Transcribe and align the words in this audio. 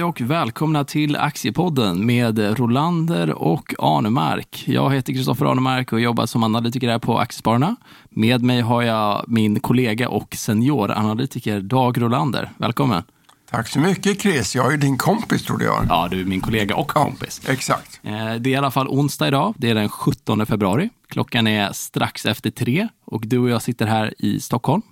Hej 0.00 0.04
och 0.04 0.20
välkomna 0.20 0.84
till 0.84 1.16
Aktiepodden 1.16 2.06
med 2.06 2.58
Rolander 2.58 3.30
och 3.30 3.74
Arnemark. 3.78 4.64
Jag 4.66 4.94
heter 4.94 5.12
Kristoffer 5.12 5.46
Arnemark 5.46 5.92
och 5.92 6.00
jobbar 6.00 6.26
som 6.26 6.42
analytiker 6.42 6.88
här 6.88 6.98
på 6.98 7.18
Aktiespararna. 7.18 7.76
Med 8.10 8.42
mig 8.42 8.60
har 8.60 8.82
jag 8.82 9.24
min 9.28 9.60
kollega 9.60 10.08
och 10.08 10.34
senioranalytiker 10.34 11.60
Dag 11.60 12.02
Rolander. 12.02 12.50
Välkommen! 12.56 13.02
Tack 13.50 13.68
så 13.68 13.78
mycket 13.78 14.22
Chris. 14.22 14.54
Jag 14.54 14.72
är 14.72 14.76
din 14.76 14.98
kompis 14.98 15.42
trodde 15.42 15.64
jag. 15.64 15.86
Ja, 15.88 16.08
du 16.10 16.20
är 16.20 16.24
min 16.24 16.40
kollega 16.40 16.76
och 16.76 16.88
kompis. 16.88 17.40
Ja, 17.46 17.52
exakt. 17.52 18.00
Eh, 18.02 18.12
det 18.12 18.50
är 18.50 18.52
i 18.52 18.56
alla 18.56 18.70
fall 18.70 18.88
onsdag 18.88 19.28
idag. 19.28 19.54
Det 19.58 19.70
är 19.70 19.74
den 19.74 19.88
17 19.88 20.46
februari. 20.46 20.90
Klockan 21.08 21.46
är 21.46 21.72
strax 21.72 22.26
efter 22.26 22.50
tre 22.50 22.88
och 23.04 23.22
du 23.26 23.38
och 23.38 23.50
jag 23.50 23.62
sitter 23.62 23.86
här 23.86 24.14
i 24.18 24.40
Stockholm 24.40 24.82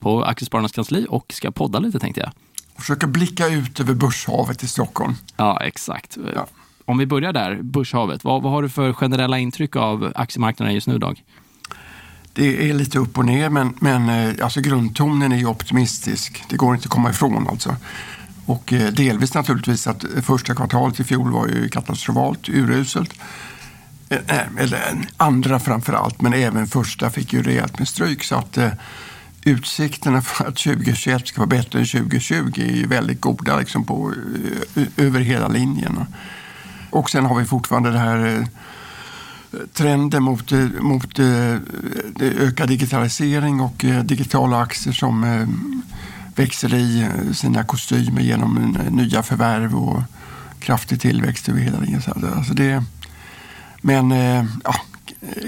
på 0.00 0.24
Aktiespararnas 0.24 0.72
kansli 0.72 1.06
och 1.08 1.32
ska 1.32 1.50
podda 1.50 1.78
lite 1.78 1.98
tänkte 1.98 2.20
jag. 2.20 2.30
Försöka 2.78 3.06
blicka 3.06 3.46
ut 3.46 3.80
över 3.80 3.94
Börshavet 3.94 4.62
i 4.62 4.66
Stockholm. 4.66 5.14
Ja, 5.36 5.60
exakt. 5.60 6.18
Ja. 6.34 6.46
Om 6.84 6.98
vi 6.98 7.06
börjar 7.06 7.32
där, 7.32 7.62
Börshavet. 7.62 8.24
Vad, 8.24 8.42
vad 8.42 8.52
har 8.52 8.62
du 8.62 8.68
för 8.68 8.92
generella 8.92 9.38
intryck 9.38 9.76
av 9.76 10.12
aktiemarknaden 10.14 10.74
just 10.74 10.86
nu, 10.86 10.98
Dag? 10.98 11.22
Det 12.32 12.70
är 12.70 12.74
lite 12.74 12.98
upp 12.98 13.18
och 13.18 13.24
ner, 13.24 13.48
men, 13.48 13.74
men 13.80 14.08
eh, 14.08 14.44
alltså 14.44 14.60
grundtonen 14.60 15.32
är 15.32 15.36
ju 15.36 15.46
optimistisk. 15.46 16.44
Det 16.48 16.56
går 16.56 16.74
inte 16.74 16.86
att 16.86 16.90
komma 16.90 17.10
ifrån 17.10 17.48
alltså. 17.48 17.76
Och 18.46 18.72
eh, 18.72 18.92
delvis 18.92 19.34
naturligtvis 19.34 19.86
att 19.86 20.04
första 20.22 20.54
kvartalet 20.54 21.00
i 21.00 21.04
fjol 21.04 21.32
var 21.32 21.46
ju 21.46 21.68
katastrofalt 21.68 22.48
uruselt. 22.48 23.14
Eh, 24.08 24.18
eller 24.58 25.08
andra 25.16 25.60
framför 25.60 25.92
allt, 25.92 26.20
men 26.20 26.32
även 26.32 26.66
första 26.66 27.10
fick 27.10 27.32
ju 27.32 27.42
rejält 27.42 27.78
med 27.78 27.88
stryk. 27.88 28.24
Så 28.24 28.34
att 28.34 28.58
utsikterna 29.44 30.22
för 30.22 30.44
att 30.44 30.56
2021 30.56 31.28
ska 31.28 31.40
vara 31.40 31.46
bättre 31.46 31.78
än 31.78 31.86
2020 31.86 32.52
är 32.56 32.76
ju 32.76 32.86
väldigt 32.86 33.20
goda 33.20 33.58
liksom 33.58 33.84
på, 33.84 34.12
över 34.96 35.20
hela 35.20 35.48
linjen. 35.48 36.04
Och 36.90 37.10
sen 37.10 37.26
har 37.26 37.38
vi 37.38 37.44
fortfarande 37.44 37.90
det 37.90 37.98
här 37.98 38.26
eh, 38.26 38.46
trenden 39.72 40.22
mot, 40.22 40.52
eh, 40.52 40.66
mot 40.80 41.18
eh, 41.18 41.56
ökad 42.20 42.68
digitalisering 42.68 43.60
och 43.60 43.84
digitala 44.04 44.60
aktier 44.60 44.92
som 44.92 45.46
växer 46.34 46.74
i 46.74 47.08
sina 47.34 47.64
kostymer 47.64 48.22
genom 48.22 48.76
nya 48.90 49.22
förvärv 49.22 49.76
och 49.76 50.02
kraftig 50.58 51.00
tillväxt 51.00 51.48
över 51.48 51.60
hela 51.60 51.80
linjen. 51.80 52.02
Alltså 52.36 52.54
det, 52.54 52.84
men 53.80 54.10
ja, 54.64 54.74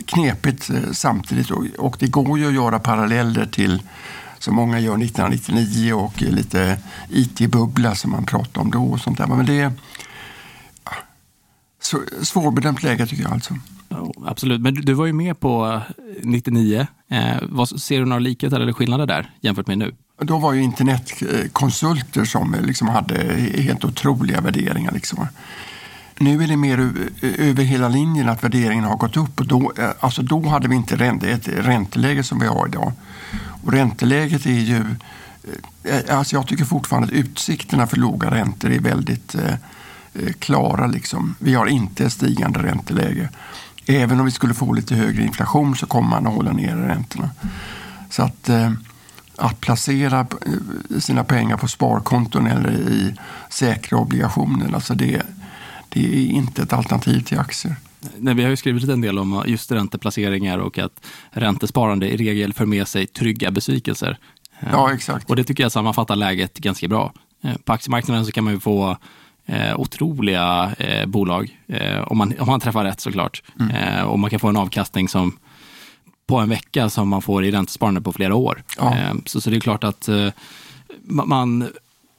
knepigt 0.06 0.70
samtidigt 0.92 1.50
och 1.78 1.96
det 1.98 2.06
går 2.06 2.38
ju 2.38 2.48
att 2.48 2.54
göra 2.54 2.78
paralleller 2.78 3.46
till 3.46 3.82
som 4.38 4.54
många 4.54 4.80
gör 4.80 5.02
1999 5.02 5.92
och 5.92 6.22
lite 6.22 6.78
IT-bubbla 7.10 7.94
som 7.94 8.10
man 8.10 8.24
pratade 8.24 8.60
om 8.60 8.70
då 8.70 8.84
och 8.84 9.00
sånt 9.00 9.18
där. 9.18 9.26
Men 9.26 9.46
det 9.46 9.60
är 9.60 9.72
svårbedömt 12.22 12.82
läge 12.82 13.06
tycker 13.06 13.22
jag 13.22 13.32
alltså. 13.32 13.54
Absolut, 14.26 14.60
men 14.60 14.74
du, 14.74 14.92
var 14.92 15.06
ju 15.06 15.12
med 15.12 15.40
på 15.40 15.82
99. 16.22 16.86
Eh, 17.08 17.36
vad, 17.42 17.68
ser 17.68 17.98
du 17.98 18.04
några 18.04 18.20
likheter 18.20 18.60
eller 18.60 18.72
skillnader 18.72 19.06
där 19.06 19.30
jämfört 19.40 19.66
med 19.66 19.78
nu? 19.78 19.94
Då 20.20 20.38
var 20.38 20.52
ju 20.52 20.62
internetkonsulter 20.62 22.24
som 22.24 22.56
liksom 22.62 22.88
hade 22.88 23.14
helt 23.58 23.84
otroliga 23.84 24.40
värderingar. 24.40 24.92
Liksom. 24.92 25.26
Nu 26.18 26.42
är 26.42 26.48
det 26.48 26.56
mer 26.56 26.92
över 27.22 27.62
hela 27.62 27.88
linjen 27.88 28.28
att 28.28 28.44
värderingen 28.44 28.84
har 28.84 28.96
gått 28.96 29.16
upp. 29.16 29.40
Och 29.40 29.46
då, 29.46 29.72
eh, 29.78 29.90
alltså 30.00 30.22
då 30.22 30.48
hade 30.48 30.68
vi 30.68 30.76
inte 30.76 30.94
ett 31.22 31.48
ränteläge 31.48 32.22
som 32.22 32.38
vi 32.38 32.46
har 32.46 32.68
idag. 32.68 32.92
Och 33.64 33.72
ränteläget 33.72 34.46
är 34.46 34.50
ju... 34.50 34.84
Eh, 35.84 35.96
eh, 35.96 36.18
alltså 36.18 36.36
jag 36.36 36.46
tycker 36.46 36.64
fortfarande 36.64 37.08
att 37.08 37.12
utsikterna 37.12 37.86
för 37.86 37.96
låga 37.96 38.30
räntor 38.30 38.70
är 38.70 38.80
väldigt 38.80 39.34
eh, 39.34 40.32
klara. 40.38 40.86
Liksom. 40.86 41.34
Vi 41.38 41.54
har 41.54 41.66
inte 41.66 42.10
stigande 42.10 42.62
ränteläge. 42.62 43.28
Även 43.86 44.20
om 44.20 44.26
vi 44.26 44.32
skulle 44.32 44.54
få 44.54 44.72
lite 44.72 44.94
högre 44.94 45.22
inflation 45.22 45.76
så 45.76 45.86
kommer 45.86 46.08
man 46.08 46.26
att 46.26 46.34
hålla 46.34 46.52
nere 46.52 46.88
räntorna. 46.88 47.30
Så 48.10 48.22
att, 48.22 48.50
att 49.36 49.60
placera 49.60 50.26
sina 50.98 51.24
pengar 51.24 51.56
på 51.56 51.68
sparkonton 51.68 52.46
eller 52.46 52.70
i 52.70 53.14
säkra 53.50 53.98
obligationer, 53.98 54.74
alltså 54.74 54.94
det, 54.94 55.22
det 56.00 56.16
är 56.16 56.30
inte 56.30 56.62
ett 56.62 56.72
alternativ 56.72 57.20
till 57.20 57.38
aktier. 57.38 57.76
Nej, 58.18 58.34
vi 58.34 58.42
har 58.42 58.50
ju 58.50 58.56
skrivit 58.56 58.88
en 58.88 59.00
del 59.00 59.18
om 59.18 59.42
just 59.46 59.72
ränteplaceringar 59.72 60.58
och 60.58 60.78
att 60.78 61.06
räntesparande 61.30 62.08
i 62.08 62.16
regel 62.16 62.52
för 62.52 62.66
med 62.66 62.88
sig 62.88 63.06
trygga 63.06 63.50
besvikelser. 63.50 64.18
Ja, 64.72 64.92
exakt. 64.92 65.30
Och 65.30 65.36
det 65.36 65.44
tycker 65.44 65.62
jag 65.62 65.72
sammanfattar 65.72 66.16
läget 66.16 66.58
ganska 66.58 66.88
bra. 66.88 67.12
Eh, 67.42 67.54
på 67.64 67.72
aktiemarknaden 67.72 68.26
så 68.26 68.32
kan 68.32 68.44
man 68.44 68.52
ju 68.52 68.60
få 68.60 68.96
eh, 69.46 69.80
otroliga 69.80 70.74
eh, 70.78 71.06
bolag, 71.06 71.58
eh, 71.68 71.98
om, 71.98 72.18
man, 72.18 72.34
om 72.38 72.46
man 72.46 72.60
träffar 72.60 72.84
rätt 72.84 73.00
såklart. 73.00 73.42
Mm. 73.60 73.70
Eh, 73.70 74.02
och 74.02 74.18
man 74.18 74.30
kan 74.30 74.40
få 74.40 74.48
en 74.48 74.56
avkastning 74.56 75.08
som 75.08 75.38
på 76.26 76.38
en 76.38 76.48
vecka 76.48 76.90
som 76.90 77.08
man 77.08 77.22
får 77.22 77.44
i 77.44 77.50
räntesparande 77.50 78.00
på 78.00 78.12
flera 78.12 78.34
år. 78.34 78.62
Ja. 78.78 78.96
Eh, 78.96 79.14
så, 79.26 79.40
så 79.40 79.50
det 79.50 79.56
är 79.56 79.60
klart 79.60 79.84
att 79.84 80.08
man 81.08 81.68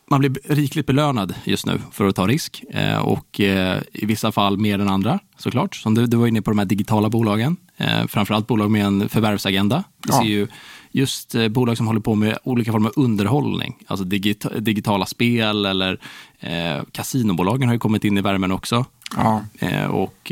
man 0.10 0.20
blir 0.20 0.38
rikligt 0.44 0.88
belönad 0.88 1.36
just 1.44 1.66
nu 1.66 1.82
för 1.92 2.08
att 2.08 2.16
ta 2.16 2.28
risk 2.28 2.64
eh, 2.70 2.98
och 2.98 3.40
eh, 3.40 3.82
i 3.94 4.06
vissa 4.06 4.32
fall 4.32 4.58
mer 4.58 4.80
än 4.80 4.90
andra 4.90 5.20
såklart. 5.38 5.76
Som 5.76 5.96
du, 5.96 6.08
du 6.08 6.18
var 6.18 6.28
inne 6.28 6.42
på 6.42 6.52
de 6.52 6.60
här 6.60 6.66
digitala 6.66 7.10
bolagen, 7.10 7.58
eh, 7.78 8.08
framförallt 8.08 8.48
bolag 8.48 8.72
med 8.72 8.86
en 8.86 9.10
förvärvsagenda. 9.10 9.84
Vi 10.04 10.10
ja. 10.12 10.20
ser 10.20 10.28
ju 10.28 10.48
just 10.92 11.36
bolag 11.50 11.78
som 11.78 11.88
håller 11.88 12.00
på 12.00 12.16
med 12.16 12.38
olika 12.44 12.72
former 12.72 12.90
av 12.90 12.94
underhållning, 13.04 13.78
alltså 13.88 14.06
digita 14.06 14.60
digitala 14.60 15.06
spel 15.06 15.66
eller 15.66 16.00
eh, 16.40 16.84
kasinobolagen 16.92 17.68
har 17.68 17.76
ju 17.76 17.80
kommit 17.80 18.04
in 18.04 18.18
i 18.18 18.22
värmen 18.22 18.52
också. 18.52 18.86
Ja. 19.16 19.44
och 19.90 20.32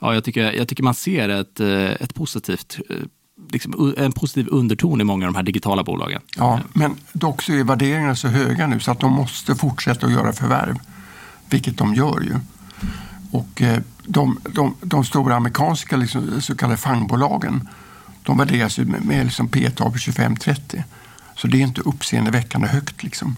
ja, 0.00 0.14
jag, 0.14 0.24
tycker, 0.24 0.52
jag 0.52 0.68
tycker 0.68 0.82
man 0.82 0.94
ser 0.94 1.28
ett, 1.28 1.60
ett 2.00 2.14
positivt 2.14 2.78
liksom, 3.48 3.94
en 3.96 4.12
positiv 4.12 4.48
underton 4.50 5.00
i 5.00 5.04
många 5.04 5.26
av 5.26 5.32
de 5.32 5.36
här 5.36 5.42
digitala 5.42 5.84
bolagen. 5.84 6.20
Ja, 6.36 6.60
men 6.72 6.96
dock 7.12 7.42
så 7.42 7.52
är 7.52 7.64
värderingarna 7.64 8.14
så 8.14 8.28
höga 8.28 8.66
nu 8.66 8.80
så 8.80 8.90
att 8.90 9.00
de 9.00 9.12
måste 9.12 9.54
fortsätta 9.54 10.06
att 10.06 10.12
göra 10.12 10.32
förvärv. 10.32 10.78
Vilket 11.50 11.78
de 11.78 11.94
gör 11.94 12.20
ju. 12.20 12.34
Och 13.30 13.62
eh, 13.62 13.78
de, 14.04 14.38
de, 14.42 14.74
de 14.80 15.04
stora 15.04 15.36
amerikanska 15.36 15.96
liksom, 15.96 16.40
så 16.40 16.56
kallade 16.56 16.76
fangbolagen 16.76 17.68
de 18.26 18.38
värderas 18.38 18.78
ju 18.78 18.84
med, 18.84 19.04
med 19.04 19.24
liksom 19.24 19.48
P 19.48 19.70
tal 19.70 19.92
på 19.92 19.98
25-30. 19.98 20.82
Så 21.36 21.46
det 21.46 21.56
är 21.56 21.62
inte 21.62 21.80
uppseendeväckande 21.80 22.68
högt. 22.68 23.02
Liksom. 23.02 23.36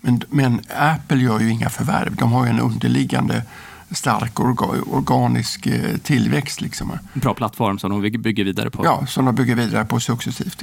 Men, 0.00 0.22
men 0.28 0.60
Apple 0.76 1.16
gör 1.16 1.40
ju 1.40 1.50
inga 1.50 1.70
förvärv. 1.70 2.16
De 2.16 2.32
har 2.32 2.44
ju 2.44 2.50
en 2.50 2.60
underliggande 2.60 3.42
stark 3.90 4.40
orga, 4.40 4.82
organisk 4.86 5.66
eh, 5.66 5.96
tillväxt. 5.96 6.60
Liksom. 6.60 6.90
En 6.90 7.20
bra 7.20 7.34
plattform 7.34 7.78
som 7.78 7.90
de 7.90 8.18
bygger 8.18 8.44
vidare 8.44 8.70
på. 8.70 8.84
Ja, 8.84 9.06
som 9.06 9.24
de 9.24 9.34
bygger 9.34 9.54
vidare 9.54 9.84
på 9.84 10.00
successivt. 10.00 10.62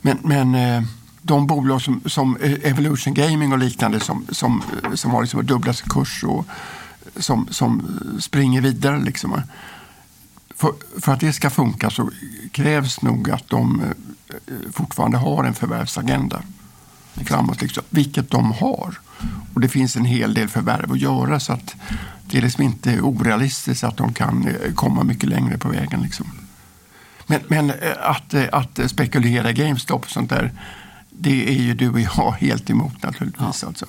Men, 0.00 0.18
men 0.22 0.54
eh, 0.54 0.82
de 1.22 1.46
bolag 1.46 1.82
som, 1.82 2.00
som 2.06 2.36
Evolution 2.62 3.14
Gaming 3.14 3.52
och 3.52 3.58
liknande 3.58 4.00
som, 4.00 4.26
som, 4.30 4.62
som 4.94 5.10
har 5.10 5.22
liksom 5.22 5.46
dubbla 5.46 5.72
sin 5.72 5.88
kurs 5.88 6.24
och 6.24 6.46
som, 7.16 7.46
som 7.50 8.00
springer 8.20 8.60
vidare. 8.60 9.00
Liksom. 9.00 9.40
För, 10.54 10.72
för 11.00 11.12
att 11.12 11.20
det 11.20 11.32
ska 11.32 11.50
funka 11.50 11.90
så 11.90 12.10
krävs 12.52 13.02
nog 13.02 13.30
att 13.30 13.48
de 13.48 13.80
eh, 13.80 14.54
fortfarande 14.72 15.18
har 15.18 15.44
en 15.44 15.54
förvärvsagenda 15.54 16.42
framåt, 17.14 17.62
liksom, 17.62 17.82
vilket 17.90 18.30
de 18.30 18.52
har. 18.52 18.98
Och 19.54 19.60
det 19.60 19.68
finns 19.68 19.96
en 19.96 20.04
hel 20.04 20.34
del 20.34 20.48
förvärv 20.48 20.92
att 20.92 21.00
göra 21.00 21.40
så 21.40 21.52
att 21.52 21.74
det 22.32 22.38
är 22.38 22.42
liksom 22.42 22.64
inte 22.64 23.00
orealistiskt 23.00 23.84
att 23.84 23.96
de 23.96 24.12
kan 24.12 24.48
eh, 24.48 24.72
komma 24.74 25.04
mycket 25.04 25.28
längre 25.28 25.58
på 25.58 25.68
vägen. 25.68 26.02
Liksom. 26.02 26.26
Men, 27.26 27.40
men 27.48 27.70
eh, 27.70 27.76
att, 28.00 28.34
eh, 28.34 28.44
att 28.52 28.80
spekulera 28.90 29.52
GameStop 29.52 30.04
och 30.04 30.10
sånt 30.10 30.30
där, 30.30 30.52
det 31.10 31.48
är 31.48 31.62
ju 31.62 31.74
du 31.74 31.90
och 31.90 32.00
jag 32.00 32.32
helt 32.40 32.70
emot 32.70 33.02
naturligtvis. 33.02 33.62
Ja. 33.62 33.68
Alltså. 33.68 33.86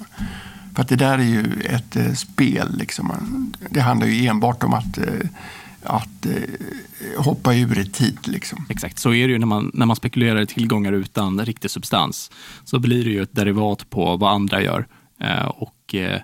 För 0.75 0.81
att 0.81 0.89
det 0.89 0.95
där 0.95 1.17
är 1.19 1.23
ju 1.23 1.61
ett 1.69 2.19
spel. 2.19 2.77
Liksom. 2.77 3.53
Det 3.69 3.81
handlar 3.81 4.07
ju 4.07 4.27
enbart 4.27 4.63
om 4.63 4.73
att 4.73 4.97
att 5.85 6.25
eh, 6.25 7.23
hoppa 7.23 7.55
ur 7.55 7.79
i 7.79 7.85
tid. 7.85 8.17
Liksom. 8.27 8.65
Exakt, 8.69 8.99
så 8.99 9.13
är 9.13 9.27
det 9.27 9.33
ju 9.33 9.39
när 9.39 9.47
man, 9.47 9.71
när 9.73 9.85
man 9.85 9.95
spekulerar 9.95 10.41
i 10.41 10.45
tillgångar 10.45 10.91
utan 10.91 11.45
riktig 11.45 11.71
substans. 11.71 12.31
Så 12.63 12.79
blir 12.79 13.03
det 13.03 13.09
ju 13.09 13.23
ett 13.23 13.35
derivat 13.35 13.89
på 13.89 14.17
vad 14.17 14.33
andra 14.33 14.61
gör. 14.61 14.87
Eh, 15.19 15.45
och 15.45 15.95
eh, 15.95 16.21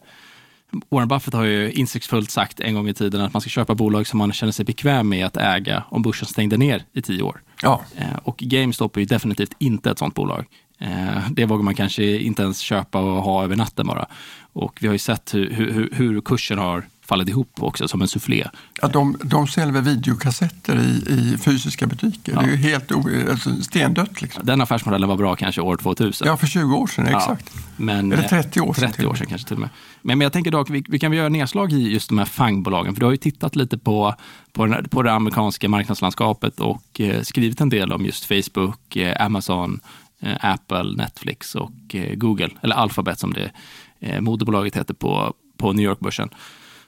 Warren 0.89 1.07
Buffett 1.07 1.33
har 1.33 1.43
ju 1.43 1.71
insiktsfullt 1.71 2.31
sagt 2.31 2.59
en 2.59 2.73
gång 2.73 2.89
i 2.89 2.93
tiden 2.93 3.21
att 3.21 3.33
man 3.33 3.41
ska 3.41 3.49
köpa 3.49 3.75
bolag 3.75 4.07
som 4.07 4.17
man 4.17 4.33
känner 4.33 4.51
sig 4.51 4.65
bekväm 4.65 5.09
med 5.09 5.25
att 5.25 5.37
äga 5.37 5.83
om 5.89 6.01
börsen 6.01 6.27
stängde 6.27 6.57
ner 6.57 6.83
i 6.93 7.01
tio 7.01 7.21
år. 7.21 7.41
Ja. 7.61 7.81
Eh, 7.97 8.17
och 8.23 8.37
GameStop 8.37 8.95
är 8.95 8.99
ju 8.99 9.05
definitivt 9.05 9.55
inte 9.59 9.91
ett 9.91 9.99
sånt 9.99 10.15
bolag. 10.15 10.45
Eh, 10.79 11.29
det 11.29 11.45
vågar 11.45 11.63
man 11.63 11.75
kanske 11.75 12.17
inte 12.17 12.41
ens 12.41 12.59
köpa 12.59 12.99
och 12.99 13.23
ha 13.23 13.43
över 13.43 13.55
natten 13.55 13.87
bara. 13.87 14.07
Och 14.53 14.77
vi 14.81 14.87
har 14.87 14.93
ju 14.93 14.99
sett 14.99 15.33
hur, 15.33 15.51
hur, 15.51 15.89
hur 15.93 16.21
kursen 16.21 16.57
har 16.57 16.85
fallit 17.09 17.29
ihop 17.29 17.51
också 17.59 17.87
som 17.87 18.01
en 18.01 18.07
soufflé. 18.07 18.47
Ja, 18.81 18.87
de, 18.87 19.17
de 19.23 19.47
säljer 19.47 19.81
videokassetter 19.81 20.79
i, 20.79 21.13
i 21.13 21.37
fysiska 21.37 21.87
butiker. 21.87 22.33
Ja. 22.33 22.41
Det 22.41 22.47
är 22.47 22.51
ju 22.51 22.57
helt 22.57 22.91
alltså, 23.29 23.61
stendött. 23.61 24.21
Liksom. 24.21 24.45
Den 24.45 24.61
affärsmodellen 24.61 25.09
var 25.09 25.17
bra 25.17 25.35
kanske 25.35 25.61
år 25.61 25.75
2000. 25.75 26.27
Ja, 26.27 26.37
för 26.37 26.47
20 26.47 26.75
år 26.75 26.87
sedan, 26.87 27.07
exakt. 27.07 27.51
Men, 27.77 28.11
Eller 28.11 28.23
eh, 28.23 28.29
30 28.29 28.61
år 28.61 28.73
sedan 28.73 28.81
30 28.81 28.95
till 28.95 29.05
och 29.05 29.11
år 29.11 29.15
sedan 29.15 29.27
kanske 29.27 29.47
till 29.47 29.55
och 29.55 29.61
med. 29.61 29.69
Men, 30.01 30.17
men 30.17 30.25
jag 30.25 30.33
tänker 30.33 30.51
dock, 30.51 30.69
vi, 30.69 30.83
vi 30.89 30.99
kan 30.99 31.11
väl 31.11 31.17
göra 31.17 31.29
nedslag 31.29 31.73
i 31.73 31.93
just 31.93 32.09
de 32.09 32.17
här 32.17 32.25
FANG-bolagen, 32.25 32.93
för 32.93 32.99
du 32.99 33.05
har 33.05 33.11
ju 33.11 33.17
tittat 33.17 33.55
lite 33.55 33.77
på, 33.77 34.15
på, 34.53 34.65
den, 34.65 34.89
på 34.89 35.01
det 35.01 35.11
amerikanska 35.11 35.69
marknadslandskapet 35.69 36.59
och 36.59 37.01
eh, 37.01 37.21
skrivit 37.21 37.61
en 37.61 37.69
del 37.69 37.93
om 37.93 38.05
just 38.05 38.25
Facebook, 38.25 38.95
eh, 38.95 39.25
Amazon, 39.25 39.79
eh, 40.19 40.35
Apple, 40.41 40.83
Netflix 40.83 41.55
och 41.55 41.95
eh, 41.95 42.15
Google, 42.15 42.49
eller 42.61 42.75
Alphabet 42.75 43.19
som 43.19 43.33
det 43.33 43.51
eh, 43.99 44.21
moderbolaget 44.21 44.75
heter 44.75 44.93
på, 44.93 45.33
på 45.57 45.73
New 45.73 45.85
York-börsen. 45.85 46.29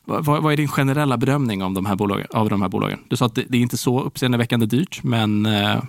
Vad, 0.06 0.25
vad 0.25 0.53
är 0.53 0.57
din 0.57 0.68
generella 0.68 1.18
bedömning 1.18 1.63
om 1.63 1.74
de 1.74 1.86
här 1.86 1.95
bolagen, 1.95 2.27
av 2.33 2.50
de 2.50 2.62
här 2.62 2.69
bolagen? 2.69 3.00
Du 3.07 3.18
sa 3.18 3.25
att 3.25 3.36
det, 3.36 3.45
det 3.50 3.57
är 3.57 3.62
inte 3.62 3.77
så 3.77 4.01
uppseendeväckande 4.01 4.65
dyrt, 4.65 5.03
men 5.03 5.45
eh, 5.45 5.83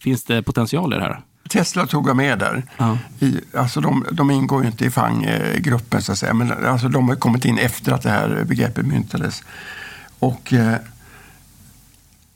finns 0.00 0.24
det 0.24 0.42
potential 0.42 0.92
i 0.92 0.96
det 0.96 1.02
här? 1.02 1.20
Tesla 1.48 1.86
tog 1.86 2.08
jag 2.08 2.16
med 2.16 2.38
där. 2.38 2.62
Ja. 2.76 2.98
I, 3.18 3.40
alltså 3.54 3.80
de, 3.80 4.04
de 4.12 4.30
ingår 4.30 4.62
ju 4.62 4.68
inte 4.68 4.84
i 4.84 4.90
FANG-gruppen, 4.90 6.02
så 6.02 6.12
att 6.12 6.18
säga. 6.18 6.34
men 6.34 6.66
alltså 6.66 6.88
de 6.88 7.08
har 7.08 7.16
kommit 7.16 7.44
in 7.44 7.58
efter 7.58 7.92
att 7.92 8.02
det 8.02 8.10
här 8.10 8.44
begreppet 8.44 8.86
myntades. 8.86 9.42
Och, 10.18 10.52
eh, 10.52 10.74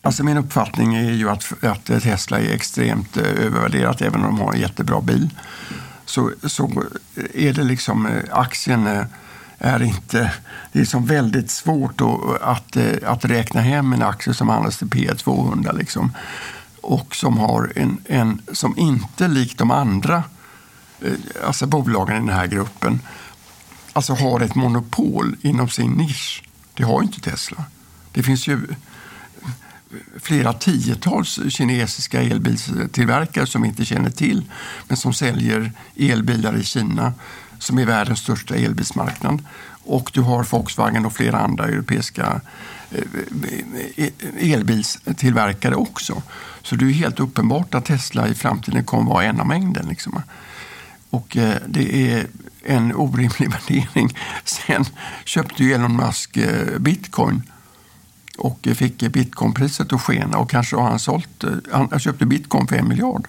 alltså 0.03 0.25
min 0.25 0.37
uppfattning 0.37 0.95
är 0.95 1.13
ju 1.13 1.31
att, 1.31 1.65
att 1.65 1.85
Tesla 1.85 2.41
är 2.41 2.55
extremt 2.55 3.17
eh, 3.17 3.45
övervärderat, 3.47 4.03
även 4.03 4.25
om 4.25 4.37
de 4.37 4.41
har 4.41 4.53
en 4.53 4.61
jättebra 4.61 5.01
bil. 5.01 5.31
Så, 6.05 6.31
så 6.43 6.85
är 7.35 7.53
det 7.53 7.65
liksom, 7.65 8.07
eh, 8.07 8.23
aktien 8.31 8.87
eh, 8.87 9.05
är 9.63 9.83
inte, 9.83 10.33
det 10.73 10.81
är 10.81 10.85
som 10.85 11.07
väldigt 11.07 11.51
svårt 11.51 12.01
att, 12.01 12.43
att, 12.43 12.77
att 13.05 13.25
räkna 13.25 13.61
hem 13.61 13.93
en 13.93 14.03
aktie 14.03 14.35
som 14.35 14.49
handlas 14.49 14.79
till 14.79 14.91
P 14.91 15.15
200 15.15 15.73
liksom. 15.73 16.13
Och 16.81 17.17
som 17.17 17.39
har 17.39 17.73
en, 17.77 17.99
en, 18.05 18.43
som 18.53 18.79
inte 18.79 19.29
likt 19.29 19.59
de 19.59 19.71
andra 19.71 20.25
eh, 21.01 21.13
alltså 21.47 21.67
bolagen 21.67 22.17
i 22.17 22.19
den 22.19 22.37
här 22.37 22.47
gruppen, 22.47 23.01
alltså 23.93 24.15
har 24.15 24.41
ett 24.41 24.55
monopol 24.55 25.37
inom 25.41 25.69
sin 25.69 25.91
nisch. 25.91 26.43
Det 26.75 26.85
har 26.85 27.01
ju 27.01 27.07
inte 27.07 27.21
Tesla. 27.21 27.65
Det 28.13 28.23
finns 28.23 28.49
ju 28.49 28.55
eh, 28.55 29.99
flera 30.21 30.53
tiotals 30.53 31.41
kinesiska 31.49 32.23
elbilstillverkare 32.23 33.47
som 33.47 33.63
vi 33.63 33.69
inte 33.69 33.85
känner 33.85 34.11
till, 34.11 34.45
men 34.89 34.97
som 34.97 35.15
säljer 35.15 35.73
elbilar 35.97 36.57
i 36.57 36.65
Kina, 36.65 37.13
som 37.63 37.79
är 37.79 37.87
världens 37.87 38.19
största 38.19 38.55
elbilsmarknad. 38.57 39.45
Och 39.85 40.11
du 40.15 40.21
har 40.21 40.45
Volkswagen 40.45 41.07
och 41.07 41.13
flera 41.13 41.39
andra 41.39 41.65
europeiska 41.65 42.41
eh, 42.91 43.03
eh, 43.97 44.53
elbilstillverkare 44.53 45.75
också. 45.75 46.23
Så 46.63 46.77
det 46.77 46.85
är 46.85 46.91
helt 46.91 47.21
uppenbart 47.21 47.75
att 47.75 47.85
Tesla 47.85 48.29
i 48.29 48.35
framtiden 48.35 48.85
kommer 48.85 49.11
vara 49.11 49.25
en 49.25 49.41
av 49.41 49.47
mängden. 49.47 49.87
Liksom. 49.89 50.23
Och 51.11 51.37
eh, 51.37 51.57
det 51.67 52.13
är 52.13 52.27
en 52.65 52.95
orimlig 52.95 53.51
värdering. 53.69 54.19
Sen 54.45 54.85
köpte 55.25 55.65
ju 55.65 55.73
Elon 55.73 55.97
Musk 55.97 56.39
bitcoin 56.79 57.43
och 58.39 58.69
fick 58.75 58.99
bitcoinpriset 58.99 59.93
att 59.93 60.03
skena 60.03 60.39
och 60.39 60.51
kanske 60.51 60.77
har 60.77 60.89
han 60.89 60.99
sålt, 60.99 61.45
han 61.73 62.01
köpte 62.01 62.27
bitcoin 62.27 62.67
för 62.67 62.77
en 62.77 62.89
miljard. 62.89 63.29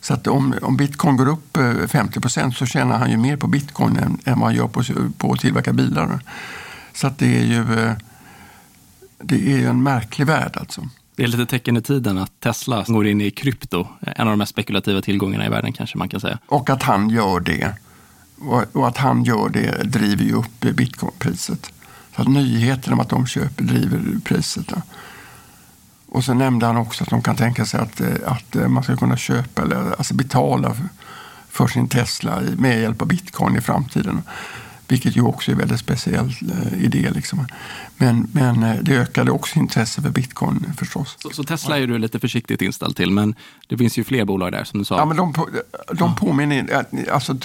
Så 0.00 0.14
att 0.14 0.26
om, 0.26 0.54
om 0.62 0.76
bitcoin 0.76 1.16
går 1.16 1.28
upp 1.28 1.56
eh, 1.56 1.86
50 1.86 2.20
procent 2.20 2.56
så 2.56 2.66
tjänar 2.66 2.98
han 2.98 3.10
ju 3.10 3.16
mer 3.16 3.36
på 3.36 3.46
bitcoin 3.46 3.96
än, 3.96 4.18
än 4.24 4.40
vad 4.40 4.48
han 4.48 4.54
gör 4.54 4.68
på, 4.68 4.82
på 5.18 5.32
att 5.32 5.40
tillverka 5.40 5.72
bilar. 5.72 6.20
Så 6.94 7.06
att 7.06 7.18
det 7.18 7.38
är 7.40 7.44
ju 7.44 7.80
eh, 7.80 7.92
det 9.18 9.52
är 9.52 9.68
en 9.68 9.82
märklig 9.82 10.26
värld 10.26 10.56
alltså. 10.56 10.88
Det 11.16 11.24
är 11.24 11.28
lite 11.28 11.46
tecken 11.46 11.76
i 11.76 11.82
tiden 11.82 12.18
att 12.18 12.40
Tesla 12.40 12.84
går 12.88 13.06
in 13.06 13.20
i 13.20 13.30
krypto, 13.30 13.86
en 14.00 14.26
av 14.26 14.32
de 14.32 14.38
mest 14.38 14.52
spekulativa 14.52 15.02
tillgångarna 15.02 15.46
i 15.46 15.48
världen 15.48 15.72
kanske 15.72 15.98
man 15.98 16.08
kan 16.08 16.20
säga. 16.20 16.38
Och 16.46 16.70
att 16.70 16.82
han 16.82 17.10
gör 17.10 17.40
det. 17.40 17.74
Och, 18.72 18.88
att 18.88 18.96
han 18.96 19.24
gör 19.24 19.48
det 19.48 19.82
driver 19.84 20.24
ju 20.24 20.32
upp 20.32 20.60
bitcoinpriset. 20.60 21.72
Så 22.16 22.22
att 22.22 22.28
nyheten 22.28 22.92
om 22.92 23.00
att 23.00 23.08
de 23.08 23.26
köper 23.26 23.64
driver 23.64 24.00
priset. 24.24 24.68
Då. 24.68 24.82
Och 26.08 26.24
så 26.24 26.34
nämnde 26.34 26.66
han 26.66 26.76
också 26.76 27.04
att 27.04 27.10
de 27.10 27.22
kan 27.22 27.36
tänka 27.36 27.66
sig 27.66 27.80
att, 27.80 28.00
eh, 28.00 28.08
att 28.26 28.56
eh, 28.56 28.68
man 28.68 28.82
ska 28.82 28.96
kunna 28.96 29.16
köpa 29.16 29.62
eller 29.62 29.94
alltså 29.98 30.14
betala 30.14 30.76
för, 31.48 31.66
sin 31.66 31.88
Tesla 31.88 32.40
med 32.56 32.80
hjälp 32.80 33.02
av 33.02 33.08
bitcoin 33.08 33.56
i 33.56 33.60
framtiden. 33.60 34.22
Vilket 34.88 35.16
ju 35.16 35.22
också 35.22 35.50
är 35.50 35.52
en 35.52 35.58
väldigt 35.58 35.80
speciell 35.80 36.34
eh, 36.52 36.84
idé. 36.84 37.10
Liksom. 37.14 37.46
Men, 37.96 38.28
men 38.32 38.62
eh, 38.62 38.76
det 38.82 38.96
ökade 38.96 39.30
också 39.30 39.58
intresse 39.58 40.02
för 40.02 40.10
bitcoin 40.10 40.72
förstås. 40.78 41.16
Så, 41.18 41.30
så 41.30 41.44
Tesla 41.44 41.78
är 41.78 41.86
du 41.86 41.98
lite 41.98 42.18
försiktigt 42.18 42.62
inställd 42.62 42.96
till, 42.96 43.10
men 43.10 43.34
det 43.66 43.76
finns 43.78 43.98
ju 43.98 44.04
fler 44.04 44.24
bolag 44.24 44.52
där 44.52 44.64
som 44.64 44.78
du 44.78 44.84
sa. 44.84 44.98
Ja, 44.98 45.04
men 45.04 45.16
de, 45.16 45.34
de 45.92 46.16
påminner 46.16 46.84
alltså, 47.12 47.36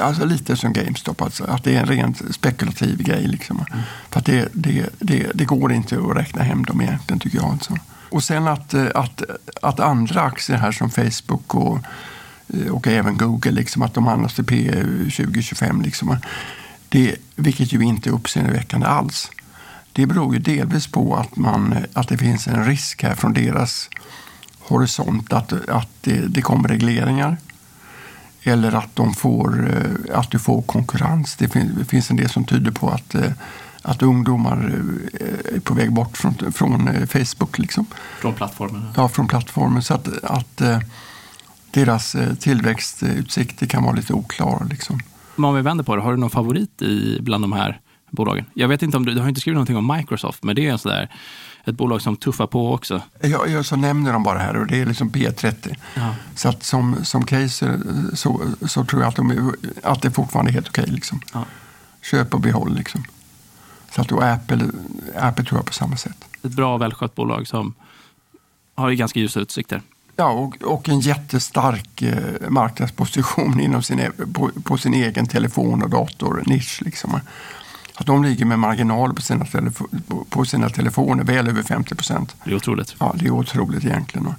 alltså 0.00 0.24
lite 0.24 0.56
som 0.56 0.72
GameStop, 0.72 1.22
alltså, 1.22 1.44
att 1.44 1.64
det 1.64 1.76
är 1.76 1.80
en 1.80 1.86
rent 1.86 2.34
spekulativ 2.34 3.02
grej. 3.02 3.26
Liksom. 3.26 3.64
För 4.10 4.20
att 4.20 4.26
det, 4.26 4.48
det, 4.52 4.88
det, 4.98 5.30
det 5.34 5.44
går 5.44 5.72
inte 5.72 5.98
att 5.98 6.16
räkna 6.16 6.42
hem 6.42 6.64
dem 6.64 6.80
egentligen, 6.80 7.20
tycker 7.20 7.38
jag. 7.38 7.50
Alltså. 7.50 7.78
Och 8.10 8.24
sen 8.24 8.48
att, 8.48 8.74
eh, 8.74 8.86
att, 8.94 9.22
att 9.62 9.80
andra 9.80 10.20
aktier 10.20 10.56
här 10.56 10.72
som 10.72 10.90
Facebook 10.90 11.54
och, 11.54 11.78
och 12.70 12.86
även 12.86 13.16
Google, 13.16 13.50
liksom, 13.50 13.82
att 13.82 13.94
de 13.94 14.06
handlas 14.06 14.34
till 14.34 14.44
P 14.44 14.72
2025, 14.72 15.82
liksom, 15.82 16.16
det, 16.88 17.16
vilket 17.36 17.72
ju 17.72 17.80
inte 17.80 18.10
är 18.10 18.12
uppseendeväckande 18.12 18.86
alls. 18.86 19.30
Det 19.92 20.06
beror 20.06 20.34
ju 20.34 20.40
delvis 20.40 20.86
på 20.86 21.16
att, 21.16 21.36
man, 21.36 21.76
att 21.92 22.08
det 22.08 22.18
finns 22.18 22.46
en 22.46 22.64
risk 22.64 23.02
här 23.02 23.14
från 23.14 23.32
deras 23.32 23.90
horisont 24.58 25.32
att, 25.32 25.68
att 25.68 25.88
det, 26.00 26.20
det 26.28 26.42
kommer 26.42 26.68
regleringar. 26.68 27.36
Eller 28.42 28.72
att, 28.72 28.96
de 28.96 29.14
får, 29.14 29.74
eh, 29.76 30.18
att 30.18 30.30
du 30.30 30.38
får 30.38 30.62
konkurrens. 30.62 31.36
Det 31.36 31.48
finns, 31.48 31.72
det 31.78 31.84
finns 31.84 32.10
en 32.10 32.16
del 32.16 32.28
som 32.28 32.44
tyder 32.44 32.70
på 32.70 32.88
att, 32.88 33.14
eh, 33.14 33.32
att 33.82 34.02
ungdomar 34.02 34.74
eh, 35.20 35.56
är 35.56 35.60
på 35.60 35.74
väg 35.74 35.92
bort 35.92 36.16
från, 36.16 36.52
från 36.52 36.88
eh, 36.88 37.06
Facebook. 37.06 37.58
Liksom. 37.58 37.86
Från 38.20 38.34
plattformen. 38.34 38.88
Ja, 38.96 39.08
från 39.08 39.28
plattformen. 39.28 39.82
Så 39.82 39.94
att, 39.94 40.08
att 40.24 40.60
eh, 40.60 40.78
deras 41.72 42.14
eh, 42.14 42.34
tillväxtutsikter 42.34 43.66
kan 43.66 43.82
vara 43.82 43.94
lite 43.94 44.12
oklara. 44.12 44.64
Liksom. 44.70 45.00
Men 45.36 45.44
om 45.44 45.54
vi 45.54 45.62
vänder 45.62 45.84
på 45.84 45.96
det, 45.96 46.02
har 46.02 46.10
du 46.10 46.16
någon 46.16 46.30
favorit 46.30 46.82
i, 46.82 47.18
bland 47.20 47.44
de 47.44 47.52
här 47.52 47.80
bolagen? 48.10 48.44
Jag 48.54 48.68
vet 48.68 48.82
inte 48.82 48.96
om 48.96 49.06
du, 49.06 49.14
du 49.14 49.20
har 49.20 49.28
inte 49.28 49.40
skrivit 49.40 49.54
någonting 49.54 49.76
om 49.76 49.96
Microsoft, 49.96 50.42
men 50.42 50.56
det 50.56 50.66
är 50.66 50.72
en 50.72 50.78
sådär, 50.78 51.10
ett 51.64 51.74
bolag 51.74 52.02
som 52.02 52.16
tuffar 52.16 52.46
på 52.46 52.72
också. 52.72 53.02
Jag, 53.20 53.50
jag 53.50 53.66
så 53.66 53.76
nämner 53.76 54.12
de 54.12 54.22
bara 54.22 54.38
här 54.38 54.56
och 54.56 54.66
det 54.66 54.80
är 54.80 54.86
liksom 54.86 55.10
P30. 55.10 55.76
Ja. 55.94 56.14
Så 56.34 56.48
att 56.48 56.62
som, 56.62 57.04
som 57.04 57.26
case 57.26 57.66
eh, 57.66 58.14
så, 58.14 58.40
så 58.66 58.84
tror 58.84 59.02
jag 59.02 59.08
att, 59.08 59.16
de 59.16 59.52
att 59.82 60.02
det 60.02 60.10
fortfarande 60.10 60.50
är 60.50 60.52
helt 60.52 60.68
okej. 60.68 60.86
liksom. 60.86 61.20
Ja. 61.32 61.44
Köp 62.02 62.34
och 62.34 62.40
behåll. 62.40 62.74
Liksom. 62.74 63.04
Så 63.90 64.00
att 64.00 64.08
då 64.08 64.20
Apple, 64.20 64.68
Apple 65.20 65.44
tror 65.44 65.58
jag 65.58 65.66
på 65.66 65.72
samma 65.72 65.96
sätt. 65.96 66.24
Ett 66.42 66.52
bra 66.52 66.76
välskött 66.76 67.14
bolag 67.14 67.48
som 67.48 67.74
har 68.74 68.90
ganska 68.90 69.20
ljusa 69.20 69.40
utsikter. 69.40 69.82
Ja, 70.16 70.30
och, 70.30 70.62
och 70.62 70.88
en 70.88 71.00
jättestark 71.00 72.02
eh, 72.02 72.50
marknadsposition 72.50 73.60
inom 73.66 73.82
sin, 73.82 74.00
e- 74.00 74.10
på, 74.32 74.50
på 74.64 74.78
sin 74.78 74.94
egen 74.94 75.26
telefon 75.26 75.82
och 75.82 75.90
datornisch. 75.90 76.82
Liksom. 76.84 77.20
Att 77.94 78.06
de 78.06 78.24
ligger 78.24 78.44
med 78.44 78.58
marginal 78.58 79.14
på 79.14 79.22
sina, 79.22 79.44
telefo, 79.44 79.86
på, 80.28 80.44
sina 80.44 80.68
telefoner 80.68 81.24
väl 81.24 81.48
över 81.48 81.62
50 81.62 81.94
procent. 81.94 82.36
Det 82.44 82.50
är 82.50 82.54
otroligt. 82.54 82.94
Ja, 82.98 83.14
det 83.18 83.26
är 83.26 83.30
otroligt 83.30 83.84
egentligen. 83.84 84.34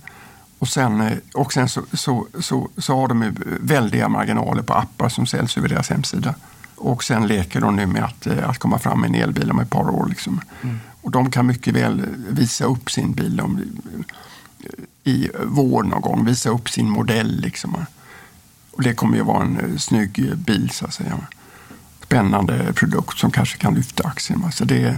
Och 0.60 0.68
sen, 0.68 1.02
eh, 1.02 1.18
och 1.34 1.54
sen 1.54 1.70
så, 1.70 1.82
så, 1.94 2.28
så, 2.40 2.70
så 2.78 2.96
har 2.96 3.08
de 3.08 3.36
väldiga 3.62 4.10
marginaler 4.10 4.64
på 4.64 4.74
appar 4.74 5.10
som 5.10 5.26
säljs 5.26 5.58
över 5.58 5.70
deras 5.70 5.90
hemsida. 5.90 6.36
Och 6.76 7.04
sen 7.04 7.28
leker 7.28 7.62
de 7.62 7.76
nu 7.76 7.86
med 7.86 8.04
att, 8.04 8.28
eh, 8.28 8.50
att 8.50 8.58
komma 8.58 8.80
fram 8.80 9.02
med 9.02 9.10
en 9.10 9.16
elbil 9.16 9.52
om 9.52 9.60
ett 9.60 9.70
par 9.70 9.90
år. 9.90 10.08
Liksom. 10.10 10.42
Och 11.02 11.12
de 11.12 11.32
kan 11.32 11.48
mycket 11.48 11.74
väl 11.74 12.06
visa 12.30 12.66
upp 12.66 12.92
sin 12.92 13.14
bil 13.14 13.42
om, 13.42 13.62
i 15.04 15.30
vår 15.46 15.84
någon 15.84 16.02
gång, 16.02 16.26
visa 16.26 16.50
upp 16.50 16.70
sin 16.70 16.90
modell. 16.90 17.40
Liksom. 17.42 17.76
Och 18.72 18.84
det 18.84 18.94
kommer 18.94 19.18
ju 19.18 19.24
vara 19.24 19.44
en 19.44 19.60
eh, 19.60 19.78
snygg 19.78 20.38
bil 20.38 20.70
så 20.70 20.86
att 20.86 20.94
säga. 20.94 21.18
Spännande 22.04 22.74
produkt 22.74 23.18
som 23.20 23.32
kanske 23.32 23.58
kan 23.58 23.74
lyfta 23.76 24.08
aktien. 24.08 24.52
Så 24.52 24.66
det, 24.66 24.98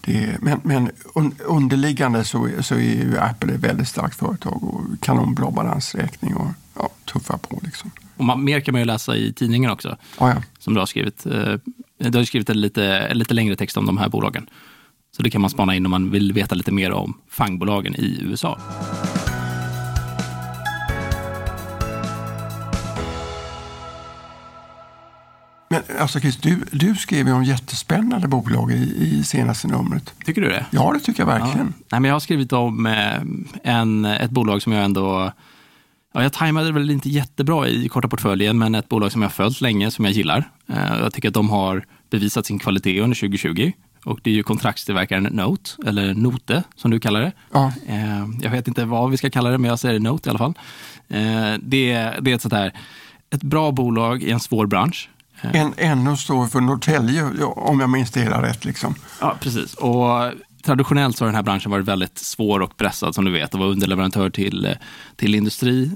det, 0.00 0.36
men 0.40 0.60
men 0.62 0.90
un, 1.14 1.34
underliggande 1.46 2.24
så, 2.24 2.48
så 2.60 2.74
är 2.74 2.78
ju 2.80 3.18
Apple 3.18 3.54
ett 3.54 3.60
väldigt 3.60 3.88
starkt 3.88 4.16
företag 4.18 4.64
och 4.64 4.80
kanonbra 5.00 5.50
balansräkning 5.50 6.34
och 6.36 6.48
ja, 6.74 6.90
tuffa 7.12 7.38
på. 7.38 7.60
Liksom. 7.62 7.90
Och 8.16 8.24
man, 8.24 8.44
mer 8.44 8.60
kan 8.60 8.72
man 8.72 8.80
ju 8.80 8.84
läsa 8.86 9.16
i 9.16 9.32
tidningen 9.32 9.70
också, 9.70 9.96
Ja, 10.20 10.28
ja. 10.30 10.42
som 10.58 10.74
du 10.74 10.80
har 10.80 10.86
skrivit. 10.86 11.26
Eh, 11.26 11.54
Du 11.98 12.18
har 12.18 12.24
skrivit 12.24 12.50
en 12.50 12.60
lite, 12.60 12.84
en 12.84 13.18
lite 13.18 13.34
längre 13.34 13.56
text 13.56 13.76
om 13.76 13.86
de 13.86 13.98
här 13.98 14.08
bolagen. 14.08 14.46
Så 15.16 15.22
det 15.22 15.30
kan 15.30 15.40
man 15.40 15.50
spana 15.50 15.74
in 15.74 15.86
om 15.86 15.90
man 15.90 16.10
vill 16.10 16.32
veta 16.32 16.54
lite 16.54 16.72
mer 16.72 16.92
om 16.92 17.14
fangbolagen 17.30 17.94
i 17.96 18.20
USA. 18.22 18.58
Men 25.88 25.98
alltså 25.98 26.20
Chris, 26.20 26.36
du, 26.36 26.64
du 26.70 26.94
skrev 26.94 27.26
ju 27.26 27.32
om 27.32 27.44
jättespännande 27.44 28.28
bolag 28.28 28.72
i, 28.72 29.08
i 29.18 29.24
senaste 29.24 29.68
numret. 29.68 30.14
Tycker 30.24 30.40
du 30.40 30.48
det? 30.48 30.66
Ja, 30.70 30.92
det 30.92 31.00
tycker 31.00 31.20
jag 31.20 31.26
verkligen. 31.26 31.74
Ja. 31.78 31.84
Nej, 31.92 32.00
men 32.00 32.04
jag 32.04 32.14
har 32.14 32.20
skrivit 32.20 32.52
om 32.52 32.86
eh, 32.86 33.20
en, 33.62 34.04
ett 34.04 34.30
bolag 34.30 34.62
som 34.62 34.72
jag 34.72 34.84
ändå 34.84 35.32
Ja, 36.14 36.22
jag 36.22 36.32
tajmade 36.32 36.72
väl 36.72 36.90
inte 36.90 37.08
jättebra 37.08 37.68
i 37.68 37.88
korta 37.88 38.08
portföljen, 38.08 38.58
men 38.58 38.74
ett 38.74 38.88
bolag 38.88 39.12
som 39.12 39.22
jag 39.22 39.28
har 39.28 39.32
följt 39.32 39.60
länge, 39.60 39.90
som 39.90 40.04
jag 40.04 40.14
gillar. 40.14 40.50
Eh, 40.68 40.98
jag 41.00 41.12
tycker 41.12 41.28
att 41.28 41.34
de 41.34 41.50
har 41.50 41.84
bevisat 42.10 42.46
sin 42.46 42.58
kvalitet 42.58 43.00
under 43.00 43.16
2020. 43.16 43.72
Och 44.04 44.20
det 44.22 44.30
är 44.30 44.34
ju 44.34 44.42
kontraktstillverkaren 44.42 45.22
Note, 45.22 45.70
eller 45.86 46.14
Note 46.14 46.62
som 46.76 46.90
du 46.90 47.00
kallar 47.00 47.20
det. 47.20 47.32
Ja. 47.52 47.72
Eh, 47.86 48.26
jag 48.42 48.50
vet 48.50 48.68
inte 48.68 48.84
vad 48.84 49.10
vi 49.10 49.16
ska 49.16 49.30
kalla 49.30 49.50
det, 49.50 49.58
men 49.58 49.68
jag 49.68 49.78
säger 49.78 50.00
Note 50.00 50.28
i 50.28 50.30
alla 50.30 50.38
fall. 50.38 50.54
Det, 51.60 51.92
det 52.20 52.30
är 52.30 52.34
ett 52.34 52.42
sånt 52.42 52.54
här, 52.54 52.72
ett 53.30 53.42
bra 53.42 53.72
bolag 53.72 54.22
i 54.22 54.30
en 54.30 54.40
svår 54.40 54.66
bransch. 54.66 55.08
En, 55.54 56.04
NO 56.04 56.16
står 56.16 56.46
för 56.46 56.60
Norrtälje, 56.60 57.24
om 57.44 57.80
jag 57.80 57.90
minns 57.90 58.10
det 58.10 58.20
hela 58.20 58.42
rätt. 58.42 58.64
Liksom. 58.64 58.94
Ja, 59.20 59.36
precis. 59.40 59.74
Och 59.74 60.32
traditionellt 60.66 61.16
så 61.16 61.24
har 61.24 61.26
den 61.26 61.34
här 61.34 61.42
branschen 61.42 61.70
varit 61.70 61.86
väldigt 61.86 62.18
svår 62.18 62.60
och 62.60 62.76
pressad 62.76 63.14
som 63.14 63.24
du 63.24 63.30
vet 63.30 63.54
och 63.54 63.60
vara 63.60 63.70
underleverantör 63.70 64.30
till, 64.30 64.76
till 65.16 65.34
industri. 65.34 65.90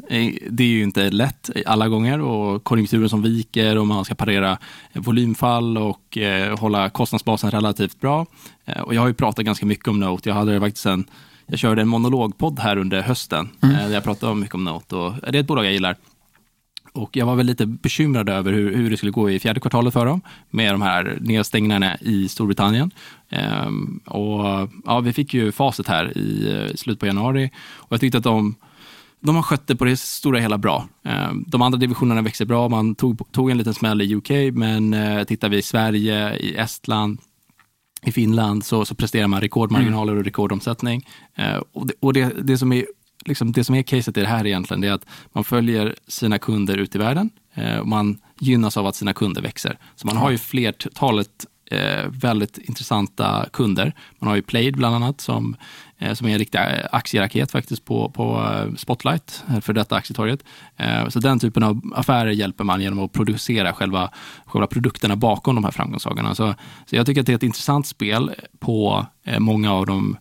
Det 0.51 0.63
är 0.63 0.69
ju 0.69 0.83
inte 0.83 1.11
lätt 1.11 1.51
alla 1.67 1.89
gånger 1.89 2.21
och 2.21 2.65
konjunkturen 2.65 3.09
som 3.09 3.23
viker 3.23 3.79
och 3.79 3.87
man 3.87 4.05
ska 4.05 4.15
parera 4.15 4.59
volymfall 4.95 5.79
och 5.79 6.19
eh, 6.19 6.59
hålla 6.59 6.91
kostnadsbasen 6.91 7.51
relativt 7.51 8.01
bra. 8.01 8.27
Eh, 8.65 8.81
och 8.81 8.95
jag 8.95 9.01
har 9.01 9.09
ju 9.09 9.15
pratat 9.15 9.45
ganska 9.45 9.67
mycket 9.67 9.89
om 9.89 10.01
Note. 10.01 10.29
Jag 10.29 10.37
hade 10.37 10.61
faktiskt 10.61 10.87
en 10.87 11.05
jag 11.51 11.59
körde 11.59 11.83
en 11.83 11.89
monologpodd 11.89 12.59
här 12.59 12.77
under 12.77 13.03
hösten 13.03 13.49
mm. 13.63 13.77
där 13.77 13.89
jag 13.89 14.05
pratade 14.05 14.35
mycket 14.35 14.55
om 14.55 14.65
Note. 14.65 14.97
Och 14.97 15.15
det 15.21 15.39
är 15.39 15.41
ett 15.41 15.47
bolag 15.47 15.65
jag 15.65 15.73
gillar. 15.73 15.97
Och 16.93 17.17
jag 17.17 17.27
var 17.27 17.37
väl 17.37 17.47
lite 17.47 17.67
bekymrad 17.67 18.29
över 18.29 18.53
hur, 18.53 18.77
hur 18.77 18.91
det 18.91 18.97
skulle 18.97 19.13
gå 19.13 19.31
i 19.31 19.39
fjärde 19.39 19.61
kvartalet 19.61 19.93
för 19.93 20.07
dem 20.07 20.21
med 20.51 20.75
de 20.75 20.83
här 20.83 21.19
nedstängningarna 21.21 21.97
i 22.01 22.29
Storbritannien. 22.29 22.91
Ehm, 23.29 24.01
och 24.07 24.69
ja, 24.85 25.01
Vi 25.01 25.13
fick 25.13 25.35
ju 25.35 25.53
facit 25.53 25.89
här 25.89 26.19
i, 26.19 26.53
eh, 26.53 26.75
slutet 26.75 27.01
på 27.01 27.07
januari 27.07 27.51
och 27.77 27.93
jag 27.93 28.01
tyckte 28.01 28.19
att 28.19 28.25
de 28.25 28.55
de 29.23 29.37
har 29.37 29.43
skött 29.43 29.67
det 29.67 29.77
på 29.77 29.85
det 29.85 29.97
stora 29.97 30.39
hela 30.39 30.59
bra. 30.59 30.89
Ehm, 31.05 31.45
de 31.47 31.63
andra 31.63 31.79
divisionerna 31.79 32.23
växer 32.23 32.45
bra. 32.45 32.69
Man 32.69 32.95
tog, 32.95 33.33
tog 33.33 33.51
en 33.51 33.59
liten 33.59 33.75
smäll 33.75 34.03
i 34.03 34.15
UK, 34.15 34.31
men 34.53 34.95
eh, 34.95 35.25
tittar 35.25 35.49
vi 35.49 35.57
i 35.57 35.63
Sverige, 35.63 36.37
i 36.37 36.57
Estland, 36.57 37.19
i 38.03 38.13
Finland 38.13 38.65
så, 38.65 38.85
så 38.85 38.95
presterar 38.95 39.27
man 39.27 39.41
rekordmarginaler 39.41 40.17
och 40.17 40.25
rekordomsättning. 40.25 41.07
Ehm, 41.35 41.63
och 41.73 41.87
det, 41.87 41.95
och 42.01 42.13
det, 42.13 42.33
det 42.43 42.59
som 42.59 42.73
är 42.73 42.85
liksom 43.25 43.53
det 43.53 43.65
som 43.65 43.75
är 43.75 43.83
caset 43.83 44.17
i 44.17 44.21
det 44.21 44.27
här 44.27 44.47
egentligen, 44.47 44.81
det 44.81 44.89
är 44.89 44.93
att 44.93 45.07
man 45.33 45.45
följer 45.45 45.95
sina 46.09 46.39
kunder 46.39 46.77
ut 46.77 46.95
i 46.95 46.99
världen. 46.99 47.31
Eh, 47.55 47.79
och 47.79 47.89
man 47.89 48.19
gynnas 48.39 48.77
av 48.77 48.87
att 48.87 48.97
sina 48.97 49.13
kunder 49.13 49.43
växer. 49.43 49.79
Så 49.97 50.07
man 50.07 50.17
har 50.17 50.31
ju 50.31 50.39
flertalet 50.39 51.47
eh, 51.71 52.07
väldigt 52.09 52.59
intressanta 52.59 53.47
kunder. 53.53 53.95
Man 54.19 54.29
har 54.29 54.37
ju 54.37 54.43
Played 54.43 54.77
bland 54.77 54.95
annat 54.95 55.21
som, 55.21 55.57
eh, 55.99 56.15
som 56.15 56.27
är 56.27 56.33
en 56.33 56.39
riktig 56.39 56.59
aktieraket 56.93 57.51
faktiskt 57.51 57.85
på, 57.85 58.11
på 58.11 58.53
eh, 58.53 58.75
Spotlight, 58.75 59.45
eh, 59.49 59.61
för 59.61 59.73
detta 59.73 59.97
aktietorget. 59.97 60.45
Eh, 60.77 61.09
så 61.09 61.21
den 61.21 61.39
typen 61.39 61.63
av 61.63 61.81
affärer 61.95 62.31
hjälper 62.31 62.65
man 62.65 62.81
genom 62.81 62.99
att 62.99 63.13
producera 63.13 63.73
själva, 63.73 64.11
själva 64.45 64.67
produkterna 64.67 65.17
bakom 65.17 65.55
de 65.55 65.65
här 65.65 65.71
framgångssagarna. 65.71 66.35
Så, 66.35 66.55
så 66.87 66.97
jag 66.97 67.07
tycker 67.07 67.21
att 67.21 67.27
det 67.27 67.33
är 67.33 67.37
ett 67.37 67.43
intressant 67.43 67.87
spel 67.87 68.35
på 68.59 69.07
många 69.39 69.73
av 69.73 69.87
de 69.87 70.17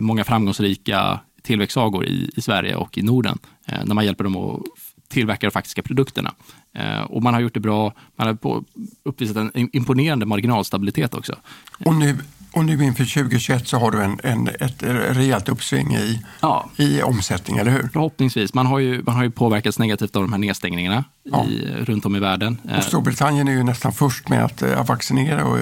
många 0.00 0.24
framgångsrika 0.24 1.20
tillväxtsagor 1.42 2.06
i, 2.06 2.30
i 2.36 2.40
Sverige 2.40 2.76
och 2.76 2.98
i 2.98 3.02
Norden, 3.02 3.38
eh, 3.66 3.84
när 3.84 3.94
man 3.94 4.04
hjälper 4.04 4.24
dem 4.24 4.36
att 4.36 4.62
tillverka 5.08 5.46
de 5.46 5.50
faktiska 5.50 5.82
produkterna. 5.82 6.34
Eh, 6.74 7.02
och 7.02 7.22
man 7.22 7.34
har 7.34 7.40
gjort 7.40 7.54
det 7.54 7.60
bra, 7.60 7.92
man 8.16 8.26
har 8.26 8.34
på, 8.34 8.64
uppvisat 9.02 9.36
en 9.36 9.68
imponerande 9.72 10.26
marginalstabilitet 10.26 11.14
också. 11.14 11.36
Och 11.84 11.94
nu, 11.94 12.18
och 12.52 12.64
nu 12.64 12.84
inför 12.84 13.22
2021 13.22 13.68
så 13.68 13.78
har 13.78 13.90
du 13.90 14.02
en, 14.02 14.20
en, 14.22 14.48
ett 14.48 14.82
rejält 15.16 15.48
uppsving 15.48 15.94
i, 15.94 16.22
ja. 16.40 16.70
i 16.76 17.02
omsättning, 17.02 17.58
eller 17.58 17.70
hur? 17.70 17.88
Förhoppningsvis. 17.92 18.54
Man 18.54 18.66
har 18.66 18.78
ju, 18.78 19.02
man 19.02 19.14
har 19.14 19.22
ju 19.22 19.30
påverkats 19.30 19.78
negativt 19.78 20.16
av 20.16 20.22
de 20.22 20.32
här 20.32 20.38
nedstängningarna 20.38 21.04
ja. 21.22 21.44
i, 21.44 21.74
runt 21.78 22.06
om 22.06 22.16
i 22.16 22.18
världen. 22.18 22.58
Och 22.64 22.70
eh, 22.70 22.80
Storbritannien 22.80 23.48
är 23.48 23.52
ju 23.52 23.62
nästan 23.62 23.92
först 23.92 24.28
med 24.28 24.44
att, 24.44 24.62
att 24.62 24.88
vaccinera 24.88 25.44
och 25.44 25.58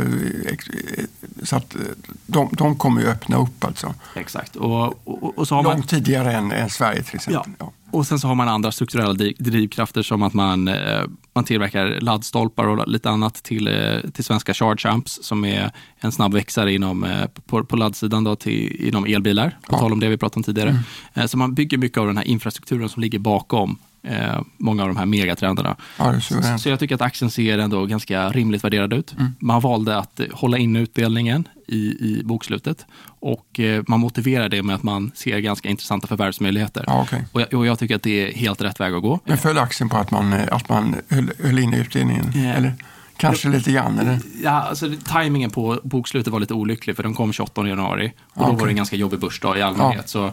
så 1.43 1.57
att 1.57 1.75
eh, 1.75 1.81
de, 2.27 2.49
de 2.53 2.77
kommer 2.77 3.01
ju 3.01 3.09
öppna 3.09 3.37
upp 3.37 3.65
alltså. 3.65 3.95
Exakt. 4.15 4.57
Och, 4.57 5.09
och, 5.09 5.39
och 5.39 5.49
så 5.49 5.55
har 5.55 5.63
Långt 5.63 5.89
tidigare 5.89 6.33
än, 6.33 6.53
än, 6.53 6.71
Sverige 6.71 7.03
till 7.03 7.15
exempel. 7.15 7.53
Ja. 7.59 7.73
Och 7.91 8.07
sen 8.07 8.19
så 8.19 8.29
har 8.29 8.35
man 8.35 8.49
andra 8.49 8.73
strukturella 8.73 9.15
drivkrafter 9.39 10.03
som 10.03 10.23
att 10.23 10.35
man, 10.35 10.69
eh, 10.69 11.03
man 11.35 11.45
tillverkar 11.45 12.01
laddstolpar 12.01 12.65
och 12.65 12.89
lite 12.89 13.11
annat 13.11 13.35
till, 13.35 13.69
eh, 13.69 14.11
till 14.13 14.25
svenska 14.25 14.55
Charge 14.55 14.91
Amps 14.91 15.19
som 15.23 15.45
är 15.45 15.71
en 16.01 16.13
snabb 16.13 16.35
växare 16.35 16.73
inom, 16.73 17.07
på, 17.47 17.65
på 17.65 17.77
laddsidan 17.77 18.25
då 18.25 18.37
till, 18.37 18.87
inom 18.89 19.05
elbilar. 19.05 19.49
På 19.49 19.75
ja. 19.75 19.79
tal 19.79 19.93
om 19.93 20.01
det 20.01 20.09
vi 20.09 20.17
pratade 20.17 20.39
om 20.39 20.43
tidigare. 20.43 20.83
Mm. 21.15 21.29
Så 21.29 21.39
man 21.39 21.55
bygger 21.55 21.79
mycket 21.79 21.99
av 21.99 22.07
den 22.07 22.17
här 22.17 22.25
infrastrukturen 22.25 22.89
som 22.89 23.03
ligger 23.03 23.19
bakom 23.19 23.79
eh, 24.03 24.41
många 24.57 24.83
av 24.83 24.89
de 24.89 24.97
här 24.97 25.07
megatrenderna. 25.07 25.77
Ja, 25.99 26.21
så, 26.21 26.59
så, 26.59 26.69
jag 26.69 26.79
tycker 26.79 26.95
att 26.95 27.01
aktien 27.01 27.31
ser 27.31 27.59
ändå 27.59 27.87
ganska 27.87 28.31
rimligt 28.31 28.65
värderad 28.65 28.93
ut. 28.93 29.13
Mm. 29.13 29.35
Man 29.39 29.61
valde 29.61 29.99
att 29.99 30.21
hålla 30.33 30.59
in 30.59 30.77
utdelningen 30.77 31.49
i, 31.67 31.77
i 31.77 32.23
bokslutet 32.25 32.87
och 33.05 33.61
eh, 33.61 33.83
man 33.87 34.01
motiverar 34.01 34.49
det 34.49 34.63
med 34.63 34.75
att 34.75 34.83
man 34.83 35.13
ser 35.15 35.39
ganska 35.39 35.69
intressanta 35.69 36.07
förvärvsmöjligheter. 36.07 36.85
Ja, 36.87 37.03
okay. 37.03 37.21
och, 37.33 37.41
jag, 37.41 37.55
och, 37.55 37.67
jag, 37.67 37.79
tycker 37.79 37.97
att 37.97 38.03
det 38.03 38.29
är 38.29 38.35
helt 38.35 38.63
rätt 38.63 38.81
väg 38.81 38.95
att 38.95 39.03
gå. 39.03 39.21
Men 39.25 39.39
föll 39.39 39.59
aktien 39.59 39.89
på 39.89 39.97
att 39.97 40.11
man, 40.11 40.33
att 40.33 40.69
man 40.69 40.97
höll, 41.09 41.31
höll 41.43 41.59
in 41.59 41.75
utdelningen? 41.75 42.33
Yeah. 42.37 42.57
Eller? 42.57 42.75
Kanske 43.21 43.49
lite 43.49 43.73
grann? 43.73 43.99
Eller? 43.99 44.19
Ja, 44.43 44.51
alltså, 44.51 44.91
tajmingen 45.05 45.51
på 45.51 45.81
bokslutet 45.83 46.33
var 46.33 46.41
lite 46.41 46.55
olycklig 46.55 46.97
för 46.97 47.03
den 47.03 47.15
kom 47.15 47.33
28 47.33 47.69
januari 47.69 48.13
och 48.25 48.39
då 48.39 48.45
okay. 48.45 48.57
var 48.59 48.67
det 48.67 48.71
en 48.71 48.77
ganska 48.77 48.97
jobbig 48.97 49.21
börsdag 49.21 49.59
i 49.59 49.63
allmänhet. 49.63 49.97
Ja. 49.97 50.07
Så, 50.07 50.27
eh, 50.27 50.33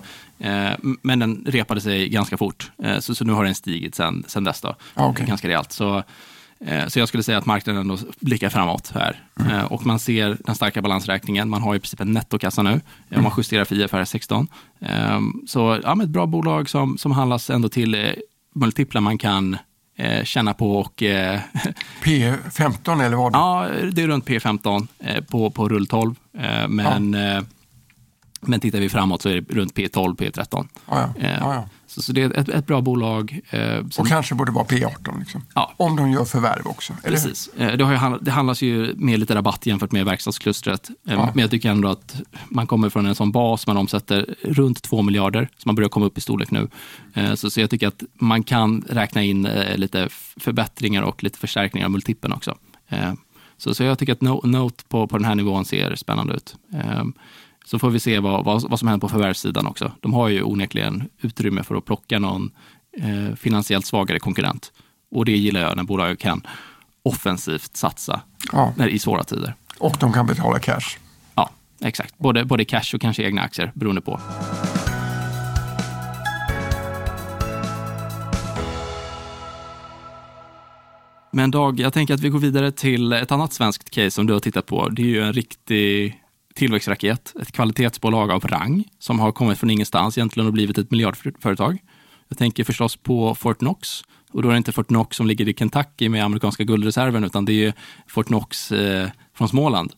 men 1.02 1.20
den 1.20 1.44
repade 1.48 1.82
sig 1.82 2.10
ganska 2.10 2.38
fort, 2.38 2.72
eh, 2.84 3.00
så, 3.00 3.16
så, 3.16 3.26
nu 3.26 3.34
har 3.34 3.44
den 3.44 3.56
stigit 3.56 3.96
sen, 3.96 4.24
sen 4.28 4.44
dess. 4.44 4.62
Då, 4.62 4.76
okay. 4.96 5.26
ganska 5.26 5.48
rejält. 5.48 5.72
Så, 5.72 6.04
eh, 6.60 6.88
så 6.88 7.00
jag 7.00 7.08
skulle 7.08 7.24
säga 7.24 7.38
att 7.38 7.46
marknaden 7.46 7.82
ändå 7.82 7.98
blickar 8.20 8.50
framåt 8.50 8.92
här. 8.96 9.22
Mm. 9.40 9.52
Eh, 9.52 9.66
och 9.66 9.86
man 9.86 10.00
ser 10.00 10.38
den 10.40 10.56
starka 10.56 10.82
balansräkningen. 10.82 11.50
Man 11.50 11.62
har 11.62 11.76
i 11.76 11.80
princip 11.80 12.02
en 12.02 12.14
nettokassa 12.14 12.64
nu. 12.64 12.70
Mm. 12.70 12.82
Om 13.16 13.24
man 13.24 13.32
justerar 13.38 13.66
för 13.66 13.76
IFRS 13.76 14.10
16. 14.10 14.48
Eh, 14.80 15.20
så 15.48 15.80
ja, 15.84 16.04
ett 16.04 16.10
bra 16.10 16.26
bolag 16.26 16.70
som, 16.70 16.98
som 16.98 17.12
handlas 17.12 17.50
ändå 17.50 17.70
till 17.70 17.96
eh, 17.96 18.12
multiplar 18.56 19.02
man 19.02 19.18
kan 19.18 19.58
eh, 19.98 20.24
känna 20.24 20.54
på. 20.54 20.78
Och, 20.80 21.04
eh, 21.04 21.40
P15 22.04 23.04
eller 23.04 23.18
vad? 23.18 23.36
Ja, 23.36 23.68
det 23.92 24.04
är 24.04 24.08
runt 24.08 24.26
P15 24.26 24.88
eh, 25.00 25.24
på, 25.24 25.50
på 25.50 25.70
rull 25.70 25.88
12. 25.88 26.16
Eh, 26.38 26.68
men, 26.68 27.14
ja. 27.14 27.42
Eh, 28.42 28.50
men 28.50 28.60
tittar 28.60 28.80
vi 28.80 28.90
framåt 28.90 29.22
så 29.22 29.30
är 29.30 29.42
det 29.42 29.54
runt 29.54 29.74
P12, 29.74 30.16
P13. 30.16 30.68
Ja, 30.90 31.14
ja. 31.20 31.30
ja 31.40 31.70
så, 31.88 32.02
så, 32.02 32.14
det 32.14 32.22
är 32.22 32.38
ett, 32.38 32.50
ett 32.50 32.68
bra 32.68 32.82
bolag. 32.82 33.40
Eh, 33.50 33.88
som, 33.90 34.02
och 34.02 34.08
kanske 34.08 34.36
borde 34.36 34.52
vara 34.52 34.66
P18, 34.66 35.20
liksom. 35.20 35.46
ja. 35.56 35.74
om 35.78 35.96
de 35.96 36.12
gör 36.12 36.26
förvärv 36.26 36.68
också. 36.68 36.94
Precis. 37.04 37.50
Eh, 37.58 37.78
det, 37.78 37.84
har 37.84 38.12
ju, 38.12 38.18
det 38.22 38.32
handlas 38.32 38.62
ju 38.62 38.94
med 38.96 39.20
lite 39.20 39.36
rabatt 39.36 39.66
jämfört 39.66 39.92
med 39.92 40.06
verkstadsklustret. 40.06 40.90
Eh, 40.90 41.14
ja. 41.14 41.32
Men 41.34 41.42
jag 41.42 41.52
tycker 41.52 41.70
ändå 41.70 41.90
att 41.90 42.22
man 42.50 42.68
kommer 42.68 42.90
från 42.90 43.06
en 43.06 43.16
sån 43.16 43.32
bas, 43.32 43.68
man 43.68 43.78
omsätter 43.78 44.36
runt 44.42 44.82
2 44.84 45.02
miljarder, 45.02 45.50
så 45.58 45.64
man 45.66 45.76
börjar 45.76 45.90
komma 45.90 46.06
upp 46.06 46.18
i 46.18 46.22
storlek 46.22 46.52
nu. 46.52 46.68
Eh, 47.14 47.34
så, 47.34 47.50
så 47.50 47.62
jag 47.62 47.70
tycker 47.70 47.88
att 47.88 48.04
man 48.14 48.44
kan 48.44 48.84
räkna 48.90 49.24
in 49.24 49.46
eh, 49.46 49.78
lite 49.78 50.08
förbättringar 50.38 51.02
och 51.02 51.24
lite 51.24 51.40
förstärkningar 51.40 51.86
av 51.86 51.92
multipeln 51.92 52.34
också. 52.34 52.58
Eh, 52.88 53.14
så, 53.58 53.74
så 53.74 53.84
jag 53.84 54.00
tycker 54.00 54.14
att 54.14 54.22
Note 54.22 54.84
på, 54.88 55.08
på 55.08 55.18
den 55.18 55.26
här 55.26 55.36
nivån 55.36 55.66
ser 55.66 55.96
spännande 55.96 56.34
ut. 56.34 56.56
Så 57.68 57.80
får 57.80 57.90
vi 57.90 58.00
se 58.00 58.20
vad, 58.20 58.46
vad, 58.46 58.70
vad 58.70 58.80
som 58.80 58.88
händer 58.88 59.08
på 59.08 59.10
förvärvssidan 59.10 59.68
också. 59.68 59.92
De 60.02 60.14
har 60.14 60.28
ju 60.28 60.44
onekligen 60.44 61.10
utrymme 61.22 61.64
för 61.64 61.76
att 61.76 61.86
plocka 61.86 62.20
någon 62.20 62.52
eh, 62.98 63.36
finansiellt 63.36 63.86
svagare 63.86 64.20
konkurrent. 64.20 64.72
Och 65.12 65.26
det 65.26 65.38
gillar 65.38 65.62
jag 65.62 65.78
när 65.78 65.84
bolag 65.84 66.20
kan 66.20 66.48
offensivt 67.04 67.78
satsa 67.78 68.22
ja. 68.52 68.74
när, 68.76 68.88
i 68.88 69.00
svåra 69.00 69.24
tider. 69.24 69.54
Och 69.80 69.98
de 70.00 70.14
kan 70.14 70.26
betala 70.26 70.60
cash. 70.60 70.98
Ja, 71.36 71.50
exakt. 71.82 72.18
Både, 72.18 72.46
både 72.46 72.66
cash 72.66 72.96
och 72.96 73.02
kanske 73.02 73.24
egna 73.24 73.42
aktier 73.42 73.72
beroende 73.76 74.02
på. 74.02 74.20
Men 81.32 81.52
Dag, 81.52 81.80
jag 81.80 81.94
tänker 81.94 82.14
att 82.14 82.20
vi 82.22 82.30
går 82.30 82.40
vidare 82.40 82.72
till 82.72 83.14
ett 83.14 83.32
annat 83.32 83.54
svenskt 83.54 83.90
case 83.90 84.12
som 84.12 84.26
du 84.28 84.34
har 84.34 84.40
tittat 84.40 84.66
på. 84.66 84.90
Det 84.90 85.02
är 85.02 85.06
ju 85.06 85.24
en 85.24 85.34
riktig 85.34 86.22
tillväxtraket, 86.58 87.34
ett 87.42 87.52
kvalitetsbolag 87.52 88.32
av 88.32 88.48
rang 88.48 88.84
som 89.00 89.20
har 89.20 89.32
kommit 89.32 89.58
från 89.58 89.70
ingenstans 89.70 90.18
egentligen 90.18 90.48
och 90.48 90.54
blivit 90.54 90.78
ett 90.78 90.92
miljardföretag. 90.92 91.78
Jag 92.28 92.38
tänker 92.38 92.64
förstås 92.64 92.96
på 92.96 93.36
Fortnox 93.36 94.02
och 94.32 94.42
då 94.42 94.50
är 94.50 94.52
det 94.52 94.58
inte 94.58 94.72
Fortnox 94.72 95.18
som 95.18 95.28
ligger 95.28 95.48
i 95.48 95.54
Kentucky 95.54 96.10
med 96.10 96.26
amerikanska 96.26 96.64
guldreserven 96.64 97.24
utan 97.24 97.46
det 97.46 97.66
är 97.66 97.74
Fortnox 98.08 98.72
eh, 98.72 99.10
från 99.34 99.50
Småland. 99.50 99.94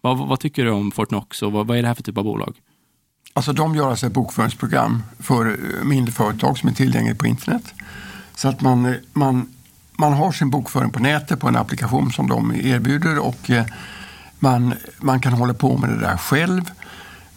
Vad, 0.00 0.18
vad, 0.18 0.40
tycker 0.40 0.64
du 0.64 0.70
om 0.70 0.92
Fortnox 0.92 1.42
och 1.42 1.52
vad, 1.52 1.66
vad 1.66 1.78
är 1.78 1.82
det 1.82 1.88
här 1.88 1.94
för 1.94 2.02
typ 2.02 2.18
av 2.18 2.24
bolag? 2.24 2.56
Alltså 3.32 3.52
de 3.52 3.74
gör 3.74 3.90
alltså 3.90 4.06
ett 4.06 4.12
bokföringsprogram 4.12 5.02
för 5.18 5.46
eh, 5.46 5.84
mindre 5.84 6.12
företag 6.12 6.58
som 6.58 6.68
är 6.68 6.72
tillgängligt 6.72 7.18
på 7.18 7.26
internet. 7.26 7.74
Så 8.34 8.48
att 8.48 8.60
man, 8.60 8.86
eh, 8.86 8.94
man 9.12 9.54
man 9.96 10.12
har 10.12 10.32
sin 10.32 10.50
bokföring 10.50 10.90
på 10.90 10.98
nätet 10.98 11.40
på 11.40 11.48
en 11.48 11.56
applikation 11.56 12.12
som 12.12 12.28
de 12.28 12.52
erbjuder 12.54 13.18
och 13.18 13.50
eh, 13.50 13.64
man, 14.38 14.74
man 14.98 15.20
kan 15.20 15.32
hålla 15.32 15.54
på 15.54 15.76
med 15.76 15.90
det 15.90 16.00
där 16.00 16.16
själv. 16.16 16.70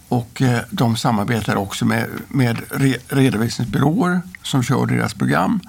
Och 0.09 0.41
eh, 0.41 0.59
de 0.71 0.97
samarbetar 0.97 1.55
också 1.55 1.85
med, 1.85 2.07
med 2.27 2.57
re, 2.69 2.95
redovisningsbyråer 3.07 4.21
som 4.43 4.63
kör 4.63 4.85
deras 4.85 5.13
program 5.13 5.59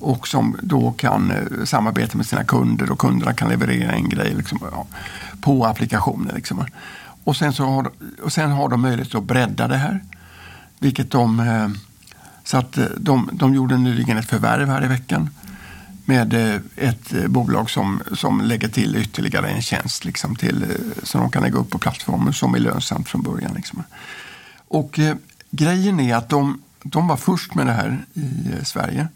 och 0.00 0.28
som 0.28 0.56
då 0.62 0.92
kan 0.92 1.30
eh, 1.30 1.64
samarbeta 1.64 2.16
med 2.16 2.26
sina 2.26 2.44
kunder 2.44 2.90
och 2.90 2.98
kunderna 2.98 3.34
kan 3.34 3.48
leverera 3.48 3.92
en 3.92 4.08
grej 4.08 4.34
liksom, 4.34 4.58
ja, 4.72 4.86
på 5.40 5.64
applikationen. 5.64 6.34
Liksom. 6.34 6.64
Och, 7.24 7.36
sen 7.36 7.52
så 7.52 7.64
har, 7.64 7.90
och 8.22 8.32
sen 8.32 8.50
har 8.50 8.68
de 8.68 8.80
möjlighet 8.80 9.14
att 9.14 9.24
bredda 9.24 9.68
det 9.68 9.76
här. 9.76 10.00
Vilket 10.78 11.10
de, 11.10 11.40
eh, 11.40 11.68
så 12.44 12.56
att 12.56 12.78
de, 12.96 13.30
de 13.32 13.54
gjorde 13.54 13.76
nyligen 13.76 14.18
ett 14.18 14.28
förvärv 14.28 14.68
här 14.68 14.84
i 14.84 14.88
veckan 14.88 15.30
med 16.04 16.34
eh, 16.34 16.60
ett 16.76 17.14
eh, 17.14 17.26
bolag 17.26 17.70
som, 17.70 18.02
som 18.12 18.40
lägger 18.40 18.68
till 18.68 18.96
ytterligare 18.96 19.50
en 19.50 19.62
tjänst 19.62 20.04
liksom 20.04 20.36
till, 20.36 20.62
eh, 20.62 20.68
så 20.98 21.06
som 21.06 21.20
de 21.20 21.30
kan 21.30 21.42
lägga 21.42 21.58
upp 21.58 21.70
på 21.70 21.78
plattformen 21.78 22.32
som 22.32 22.54
är 22.54 22.58
lönsamt 22.58 23.08
från 23.08 23.22
början. 23.22 23.54
Liksom. 23.54 23.82
Och 24.68 24.98
eh, 24.98 25.16
grejen 25.50 26.00
är 26.00 26.16
att 26.16 26.28
de, 26.28 26.62
de 26.82 27.08
var 27.08 27.16
först 27.16 27.54
med 27.54 27.66
det 27.66 27.72
här 27.72 28.04
i 28.14 28.52
eh, 28.52 28.64
Sverige 28.64 29.08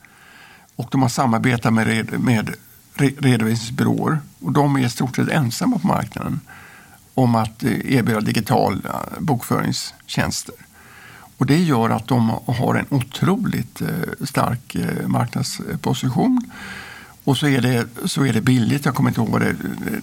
och 0.77 0.89
de 0.91 1.03
har 1.03 1.09
samarbetat 1.09 1.73
med, 1.73 1.87
red, 1.87 2.21
med 2.21 2.55
re, 2.95 3.11
redovisningsbyråer 3.19 4.19
och 4.41 4.53
de 4.53 4.77
är 4.77 4.81
i 4.81 4.91
stort 4.91 5.17
sett 5.17 5.29
ensamma 5.29 5.79
på 5.79 5.87
marknaden 5.87 6.41
om 7.15 7.35
att 7.35 7.63
eh, 7.63 7.95
erbjuda 7.95 8.21
digitala 8.21 9.05
bokföringstjänster. 9.19 10.55
Och 11.39 11.47
det 11.47 11.57
gör 11.57 11.91
att 11.91 12.09
de 12.09 12.31
har 12.47 12.75
en 12.75 12.87
otroligt 12.89 13.81
eh, 13.81 13.89
stark 14.25 14.75
eh, 14.75 15.07
marknadsposition. 15.07 16.51
Och 17.25 17.37
så 17.37 17.47
är, 17.47 17.61
det, 17.61 17.87
så 18.05 18.27
är 18.27 18.33
det 18.33 18.41
billigt. 18.41 18.85
Jag 18.85 18.95
kommer 18.95 19.11
inte 19.11 19.21
ihåg 19.21 19.29
vad 19.31 19.41
det, 19.41 19.57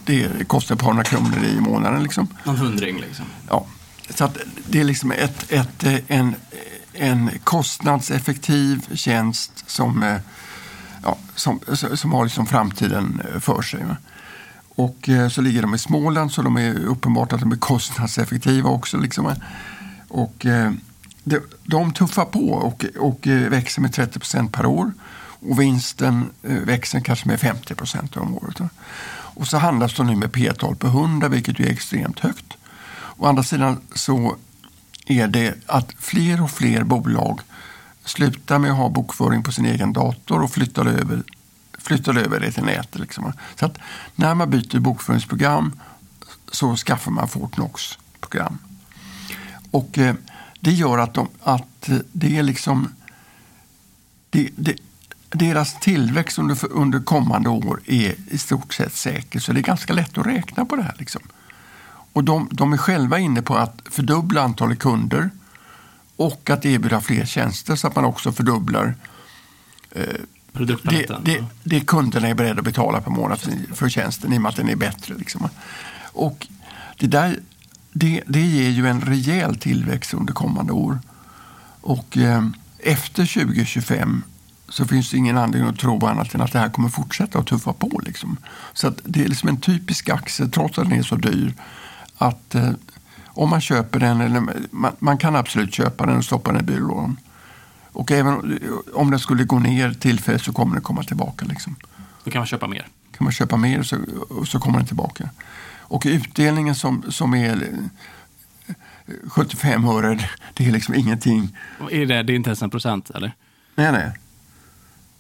det 0.06 0.48
kostar 0.48 0.76
ett 0.76 0.82
par 0.82 0.88
hundra 0.88 1.04
kronor 1.04 1.44
i 1.44 1.60
månaden. 1.60 2.04
Liksom. 2.04 2.28
Någon 2.44 2.58
hundring 2.58 3.00
liksom. 3.00 3.26
Ja. 3.50 3.66
Så 4.10 4.30
det 4.68 4.80
är 4.80 4.84
liksom 4.84 5.12
ett, 5.12 5.52
ett, 5.52 5.84
en, 6.08 6.36
en 6.94 7.30
kostnadseffektiv 7.44 8.96
tjänst 8.96 9.64
som, 9.68 10.20
ja, 11.04 11.18
som, 11.36 11.60
som 11.94 12.14
har 12.14 12.24
liksom 12.24 12.46
framtiden 12.46 13.22
för 13.40 13.62
sig. 13.62 13.86
Och 14.76 15.10
så 15.32 15.42
ligger 15.42 15.62
de 15.62 15.76
i 15.76 15.78
Småland 15.78 16.32
så 16.32 16.42
de 16.42 16.58
är 16.58 16.86
uppenbart 16.86 17.34
att 17.34 17.40
de 17.40 17.52
är 17.52 17.58
kostnadseffektiva 17.58 18.70
också. 18.70 18.98
Liksom. 18.98 19.36
Och 20.08 20.46
de 21.64 21.94
tuffar 21.94 22.26
på 22.26 22.50
och, 22.50 22.86
och 23.00 23.28
eh, 23.28 23.50
växer 23.50 23.82
med 23.82 23.94
30 23.94 24.20
procent 24.20 24.52
per 24.52 24.66
år. 24.66 24.92
Och 25.50 25.60
vinsten 25.60 26.30
eh, 26.44 26.56
växer 26.56 27.00
kanske 27.00 27.28
med 27.28 27.40
50 27.40 27.76
procent 27.76 28.18
om 28.18 28.36
året. 28.36 28.62
Och 29.36 29.48
så 29.48 29.58
handlas 29.58 29.96
de 29.96 30.08
nu 30.08 30.16
med 30.16 30.32
P-tal 30.32 30.76
på 30.76 30.88
100 30.88 31.28
vilket 31.28 31.60
är 31.60 31.70
extremt 31.70 32.20
högt. 32.20 32.54
Å 33.18 33.26
andra 33.26 33.44
sidan 33.44 33.82
så 33.94 34.36
är 35.06 35.28
det 35.28 35.56
att 35.66 35.94
fler 36.00 36.44
och 36.44 36.52
fler 36.52 36.84
bolag 36.84 37.42
slutar 38.06 38.60
med 38.60 38.72
att 38.72 38.78
ha 38.78 38.90
bokföring 38.90 39.44
på 39.44 39.52
sin 39.52 39.66
egen 39.66 39.94
dator 39.94 40.44
och 40.44 40.52
flyttar 40.52 40.86
över, 40.86 41.24
flyttar 41.78 42.18
över 42.18 42.40
det 42.40 42.52
till 42.52 42.64
nätet. 42.64 43.02
Liksom. 43.02 43.34
Så 43.60 43.66
att 43.66 43.78
när 44.16 44.36
man 44.36 44.50
byter 44.50 44.80
bokföringsprogram 44.80 45.80
så 46.52 46.76
skaffar 46.76 47.12
man 47.12 47.28
Fortnox-program. 47.28 48.58
Och 49.72 49.98
eh, 49.98 50.16
det 50.66 50.72
gör 50.72 50.98
att, 50.98 51.14
de, 51.14 51.28
att 51.44 51.90
det 52.12 52.38
är 52.38 52.44
liksom... 52.44 52.90
Det, 54.30 54.50
det, 54.56 54.76
deras 55.30 55.80
tillväxt 55.80 56.40
under, 56.40 56.58
under 56.72 57.00
kommande 57.00 57.50
år 57.50 57.82
är 57.86 58.16
i 58.32 58.38
stort 58.38 58.74
sett 58.74 58.94
säker, 58.94 59.40
så 59.40 59.54
det 59.54 59.60
är 59.60 59.62
ganska 59.62 59.94
lätt 59.94 60.18
att 60.18 60.26
räkna 60.26 60.66
på 60.66 60.76
det 60.76 60.84
här. 60.84 60.96
Liksom. 61.00 61.22
Och 62.14 62.24
de, 62.24 62.50
de 62.52 62.74
är 62.74 62.78
själva 62.78 63.20
inne 63.20 63.42
på 63.42 63.56
att 63.56 63.82
fördubbla 63.90 64.42
antalet 64.42 64.80
kunder 64.80 65.30
och 66.16 66.50
att 66.50 66.66
erbjuda 66.66 67.02
fler 67.02 67.26
tjänster 67.26 67.76
så 67.76 67.88
att 67.88 67.96
man 67.96 68.06
också 68.06 68.32
fördubblar 68.32 68.96
eh, 69.92 70.04
det, 70.52 71.08
det, 71.24 71.46
det 71.64 71.80
kunderna 71.80 72.28
är 72.28 72.34
beredda 72.34 72.60
att 72.60 72.66
betala 72.66 73.02
per 73.02 73.12
månad 73.12 73.40
för, 73.40 73.76
för 73.76 73.90
tjänsten 73.90 74.34
i 74.34 74.38
och 74.38 74.42
med 74.42 74.50
att 74.50 74.56
den 74.56 74.70
är 74.70 74.76
bättre. 74.76 75.16
Liksom. 75.16 75.50
Och 76.14 76.48
det 76.98 77.08
där 77.08 77.40
det, 77.98 78.24
det 78.28 78.42
ger 78.42 78.70
ju 78.70 78.88
en 78.88 79.02
rejäl 79.02 79.56
tillväxt 79.56 80.14
under 80.14 80.34
kommande 80.34 80.74
år. 80.74 81.00
Och 81.82 82.18
eh, 82.18 82.48
efter 82.80 83.26
2025 83.44 84.24
så 84.70 84.86
finns 84.86 85.12
det 85.12 85.18
ingen 85.18 85.38
anledning 85.38 85.70
att 85.70 85.80
tro 85.80 86.06
annat 86.06 86.36
än 86.36 86.42
att 86.42 86.52
det 86.52 86.60
här 86.60 86.70
kommer 86.70 86.90
fortsätta 86.90 87.40
att 87.40 87.48
tuffa 87.48 87.74
på. 87.74 88.02
Liksom. 88.06 88.38
Så 88.74 88.94
det 89.04 89.24
är 89.24 89.28
liksom 89.28 89.50
en 89.50 89.58
typisk 89.58 90.10
aktie, 90.10 90.48
trots 90.48 90.80
att 90.80 90.90
den 90.90 91.00
är 91.00 91.04
så 91.04 91.16
dyr, 91.16 91.54
att 92.18 92.56
eh, 92.56 92.72
om 93.26 93.50
man 93.50 93.62
köper 93.62 94.00
den, 94.00 94.22
eller 94.22 94.40
man, 94.72 94.96
man, 95.00 95.18
kan 95.18 95.36
absolut 95.36 95.74
köpa 95.74 96.06
den 96.06 96.18
och 96.18 96.26
stoppa 96.26 96.52
den 96.52 96.62
i 96.62 96.64
byrålådan. 96.64 97.18
Och 97.92 98.12
även 98.12 98.60
om 98.94 99.12
den 99.12 99.20
skulle 99.20 99.44
gå 99.44 99.60
ner 99.60 99.94
tillfälligt 99.94 100.44
så 100.44 100.54
kommer 100.54 100.74
den 100.74 100.84
komma 100.84 101.04
tillbaka. 101.04 101.46
Liksom. 101.46 101.76
Då 102.24 102.32
kan 102.32 102.40
man 102.40 102.48
köpa 102.48 102.68
mer? 102.68 102.88
Kan 103.18 103.24
man 103.24 103.34
köpa 103.34 103.58
mer 103.58 103.84
så, 103.84 103.98
så 104.46 104.60
kommer 104.60 104.78
den 104.78 104.88
tillbaka. 104.88 105.30
Och 105.88 106.04
utdelningen 106.06 106.76
som, 106.76 107.12
som 107.12 107.34
är 107.34 107.70
75 109.28 109.86
öre, 109.86 110.30
det 110.54 110.68
är 110.68 110.72
liksom 110.72 110.96
ingenting. 110.96 111.58
Är 111.92 112.06
det, 112.06 112.24
det 112.24 112.34
är 112.34 112.36
inte 112.36 112.50
ens 112.50 112.62
en 112.62 112.70
procent 112.70 113.10
eller? 113.10 113.32
Nej, 113.76 113.92
nej. 113.92 114.12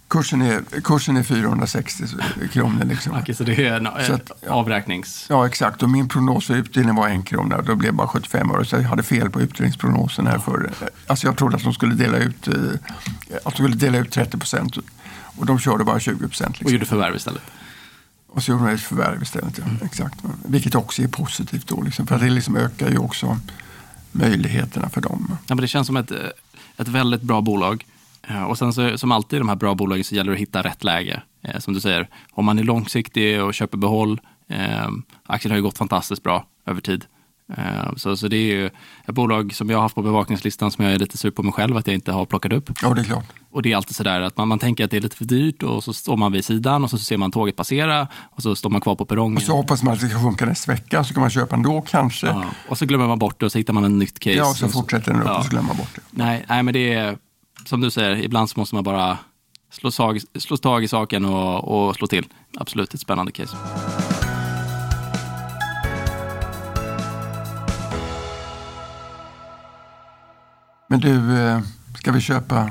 Kursen 0.08 0.42
är, 0.42 0.82
kursen 0.84 1.18
är 1.18 1.24
460 1.24 2.04
kronor. 2.52 2.86
Liksom. 2.86 3.18
Okej, 3.22 3.36
så 3.36 3.44
det 3.44 3.68
är 3.68 3.78
en 3.78 4.06
så 4.08 4.14
att, 4.14 4.44
avräknings... 4.48 5.26
Ja, 5.30 5.48
exakt. 5.48 5.84
Och 5.84 5.90
min 5.90 6.08
prognos 6.08 6.48
för 6.48 6.56
utdelning 6.56 6.96
var 6.96 7.08
en 7.08 7.24
krona. 7.24 7.62
Då 7.62 7.76
blev 7.76 7.92
det 7.92 7.98
bara 7.98 8.08
75 8.08 8.52
öre. 8.52 8.66
Så 8.66 8.76
jag 8.76 8.82
hade 8.82 9.04
fel 9.04 9.30
på 9.30 9.42
utdelningsprognosen. 9.42 10.28
Här 10.28 10.40
för, 10.40 10.72
alltså 11.08 11.28
jag 11.28 11.38
trodde 11.38 11.56
att 11.56 11.64
de 11.64 11.74
skulle 11.74 11.96
dela 11.96 12.18
ut, 12.18 12.48
eh, 12.48 12.54
att 13.34 13.44
de 13.44 13.52
skulle 13.52 13.76
dela 13.76 13.98
ut 13.98 14.12
30 14.12 14.38
procent. 14.38 14.78
Och 15.38 15.46
de 15.46 15.60
körde 15.60 15.84
bara 15.84 16.00
20 16.00 16.28
procent. 16.28 16.50
Liksom. 16.50 16.66
Och 16.66 16.72
gjorde 16.72 16.86
förvärv 16.86 17.16
istället? 17.16 17.42
Och 18.36 18.44
så 18.44 18.52
gjorde 18.52 18.64
man 18.64 18.74
ett 18.74 18.82
förvärv 18.82 19.22
istället. 19.22 19.60
Mm. 19.60 19.78
Exakt. 19.84 20.20
Vilket 20.46 20.76
också 20.76 21.02
är 21.02 21.08
positivt 21.08 21.68
då. 21.68 21.82
Liksom, 21.82 22.08
för 22.08 22.20
det 22.20 22.30
liksom 22.30 22.58
ökar 22.58 22.90
ju 22.90 22.98
också 22.98 23.38
möjligheterna 24.12 24.90
för 24.90 25.02
dem. 25.02 25.28
Ja, 25.48 25.56
men 25.56 25.58
det 25.58 25.68
känns 25.68 25.88
som 25.88 25.98
ett, 25.98 26.12
ett 26.78 26.88
väldigt 26.88 27.22
bra 27.22 27.42
bolag. 27.42 27.86
Eh, 28.28 28.44
och 28.44 28.58
sen 28.58 28.74
så, 28.74 28.98
som 28.98 29.12
alltid 29.12 29.38
i 29.38 29.40
de 29.40 29.50
här 29.50 29.56
bra 29.56 29.76
bolagen 29.76 30.04
så 30.04 30.16
gäller 30.16 30.32
det 30.32 30.36
att 30.36 30.42
hitta 30.42 30.64
rätt 30.64 30.84
läge. 30.84 31.22
Eh, 31.42 31.60
som 31.60 31.74
du 31.74 31.82
säger, 31.82 32.10
om 32.32 32.46
man 32.46 32.60
är 32.60 32.64
långsiktig 32.64 33.44
och 33.44 33.54
köper 33.54 33.78
behåll. 33.78 34.22
Eh, 34.48 34.90
aktien 35.26 35.52
har 35.52 35.58
ju 35.58 35.64
gått 35.64 35.78
fantastiskt 35.78 36.24
bra 36.24 36.46
över 36.66 36.82
tid. 36.82 37.06
Eh, 37.58 37.96
så, 37.96 38.18
så 38.18 38.28
det 38.28 38.38
är 38.38 38.56
ju 38.56 38.66
ett 38.66 39.16
bolag 39.16 39.54
som 39.54 39.70
jag 39.70 39.78
har 39.78 39.82
haft 39.82 39.96
på 39.96 40.02
bevakningslistan 40.02 40.72
som 40.72 40.86
jag 40.86 40.94
är 40.94 41.00
lite 41.00 41.18
sur 41.18 41.32
på 41.32 41.44
mig 41.44 41.54
själv 41.54 41.78
att 41.78 41.88
jag 41.88 41.94
inte 41.94 42.12
har 42.12 42.26
plockat 42.26 42.54
upp. 42.54 42.70
Ja, 42.82 42.94
det 42.94 43.02
är 43.02 43.06
klart. 43.06 43.26
Och 43.52 43.62
det 43.62 43.72
är 43.72 43.76
alltid 43.76 43.96
sådär 43.96 44.22
att 44.22 44.38
man, 44.38 44.48
man 44.48 44.60
tänker 44.60 44.86
att 44.86 44.92
det 44.92 44.98
är 44.98 45.02
lite 45.02 45.16
för 45.16 45.26
dyrt 45.26 45.64
och 45.64 45.84
så 45.84 45.94
står 45.94 46.18
man 46.18 46.32
vid 46.32 46.46
sidan 46.46 46.84
och 46.84 46.90
så 46.90 46.98
ser 46.98 47.18
man 47.18 47.32
tåget 47.32 47.56
passera 47.56 48.08
och 48.32 48.44
så 48.44 48.56
står 48.56 48.70
man 48.70 48.82
kvar 48.82 48.96
på 48.96 49.06
perrongen. 49.06 49.38
Och 49.38 49.44
så 49.44 49.56
hoppas 49.56 49.84
man 49.84 49.94
att 49.94 50.00
det 50.00 50.10
ska 50.10 50.20
funka 50.20 50.46
nästa 50.46 50.72
vecka 50.72 51.04
så 51.04 51.14
kan 51.14 51.22
man 51.22 51.30
köpa 51.30 51.56
ändå 51.56 51.82
kanske. 51.82 52.28
Ja, 52.28 52.46
och 52.70 52.78
så 52.78 52.86
glömmer 52.86 53.08
man 53.08 53.20
bort 53.20 53.40
det 53.40 53.46
och 53.46 53.52
så 53.52 53.58
hittar 53.58 53.74
man 53.74 53.84
en 53.84 54.00
nytt 54.00 54.20
case. 54.20 54.36
Ja, 54.36 54.50
och 54.50 54.56
så 54.56 54.68
fortsätter 54.68 55.12
den 55.12 55.22
upp 55.22 55.28
ja. 55.28 55.38
och 55.38 55.44
så 55.44 55.50
glömmer 55.50 55.68
man 55.68 55.78
bort 55.78 55.96
det. 55.96 56.02
Nej, 56.12 56.46
nej, 56.50 56.64
men 56.64 56.74
det 56.74 56.94
är 56.94 57.18
som 57.66 57.82
du 57.82 57.92
säger, 57.92 58.16
ibland 58.16 58.50
så 58.50 58.60
måste 58.60 58.76
man 58.76 58.84
bara 58.84 59.18
slå 59.72 59.92
tag, 59.92 60.22
slå 60.40 60.58
tag 60.58 60.84
i 60.84 60.88
saken 60.88 61.26
och, 61.26 61.88
och 61.88 61.96
slå 61.96 62.08
till. 62.08 62.26
Absolut 62.58 62.94
ett 62.94 63.00
spännande 63.00 63.32
case. 63.32 63.58
Men 70.96 71.02
du, 71.02 71.38
eh, 71.38 71.62
ska 71.98 72.12
vi 72.12 72.22
köpa 72.22 72.70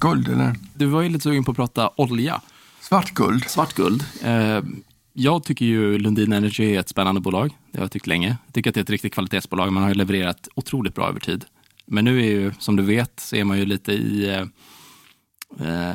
guld 0.00 0.28
eller? 0.28 0.56
Du 0.74 0.86
var 0.86 1.02
ju 1.02 1.08
lite 1.08 1.22
sugen 1.22 1.44
på 1.44 1.50
att 1.50 1.56
prata 1.56 1.90
olja. 1.96 2.40
Svartguld. 2.80 3.44
Svartguld. 3.50 4.04
Eh, 4.22 4.60
jag 5.12 5.44
tycker 5.44 5.64
ju 5.64 5.98
Lundin 5.98 6.32
Energy 6.32 6.74
är 6.74 6.80
ett 6.80 6.88
spännande 6.88 7.20
bolag. 7.20 7.56
Det 7.72 7.78
har 7.78 7.84
jag 7.84 7.90
tyckt 7.90 8.06
länge. 8.06 8.36
Jag 8.46 8.54
tycker 8.54 8.70
att 8.70 8.74
det 8.74 8.80
är 8.80 8.82
ett 8.82 8.90
riktigt 8.90 9.14
kvalitetsbolag. 9.14 9.72
Man 9.72 9.82
har 9.82 9.90
ju 9.90 9.94
levererat 9.94 10.48
otroligt 10.54 10.94
bra 10.94 11.08
över 11.08 11.20
tid. 11.20 11.44
Men 11.86 12.04
nu 12.04 12.18
är 12.20 12.30
ju, 12.30 12.52
som 12.58 12.76
du 12.76 12.82
vet, 12.82 13.20
så 13.20 13.36
är 13.36 13.44
man 13.44 13.58
ju 13.58 13.66
lite 13.66 13.92
i 13.92 14.34
eh, 14.34 14.44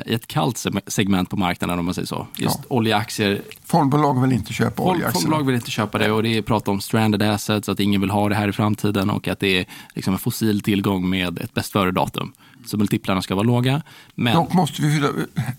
i 0.06 0.14
ett 0.14 0.26
kallt 0.26 0.66
segment 0.86 1.30
på 1.30 1.36
marknaden 1.36 1.78
om 1.78 1.84
man 1.84 1.94
säger 1.94 2.06
så. 2.06 2.26
Just 2.36 2.58
ja. 2.58 2.64
oljeaktier. 2.68 3.42
Fondbolag 3.64 4.22
vill 4.22 4.32
inte 4.32 4.52
köpa 4.52 4.82
oljeaktier. 4.82 5.12
Fondbolag 5.12 5.46
vill 5.46 5.54
inte 5.54 5.70
köpa 5.70 5.98
det 5.98 6.12
och 6.12 6.22
det 6.22 6.36
är 6.36 6.42
prat 6.42 6.68
om 6.68 6.80
stranded 6.80 7.22
assets, 7.22 7.68
att 7.68 7.80
ingen 7.80 8.00
vill 8.00 8.10
ha 8.10 8.28
det 8.28 8.34
här 8.34 8.48
i 8.48 8.52
framtiden 8.52 9.10
och 9.10 9.28
att 9.28 9.40
det 9.40 9.58
är 9.58 9.66
liksom 9.94 10.14
en 10.14 10.18
fossil 10.18 10.60
tillgång 10.60 11.10
med 11.10 11.38
ett 11.38 11.54
bäst 11.54 11.72
före-datum. 11.72 12.32
Så 12.66 12.76
multiplarna 12.76 13.22
ska 13.22 13.34
vara 13.34 13.46
låga. 13.46 13.82
Men... 14.14 14.34
Dock 14.34 14.52
måste 14.52 14.82
vi, 14.82 14.94
fylla, 14.94 15.08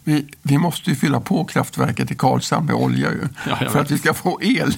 vi, 0.04 0.26
vi 0.42 0.58
måste 0.58 0.90
ju 0.90 0.96
fylla 0.96 1.20
på 1.20 1.46
kraftverket 1.46 2.12
i 2.12 2.16
Karlshamn 2.16 2.66
med 2.66 2.76
olja 2.76 3.12
ju, 3.12 3.28
för 3.70 3.80
att 3.80 3.92
vi 3.92 3.98
ska 3.98 4.14
få 4.14 4.40
el. 4.42 4.74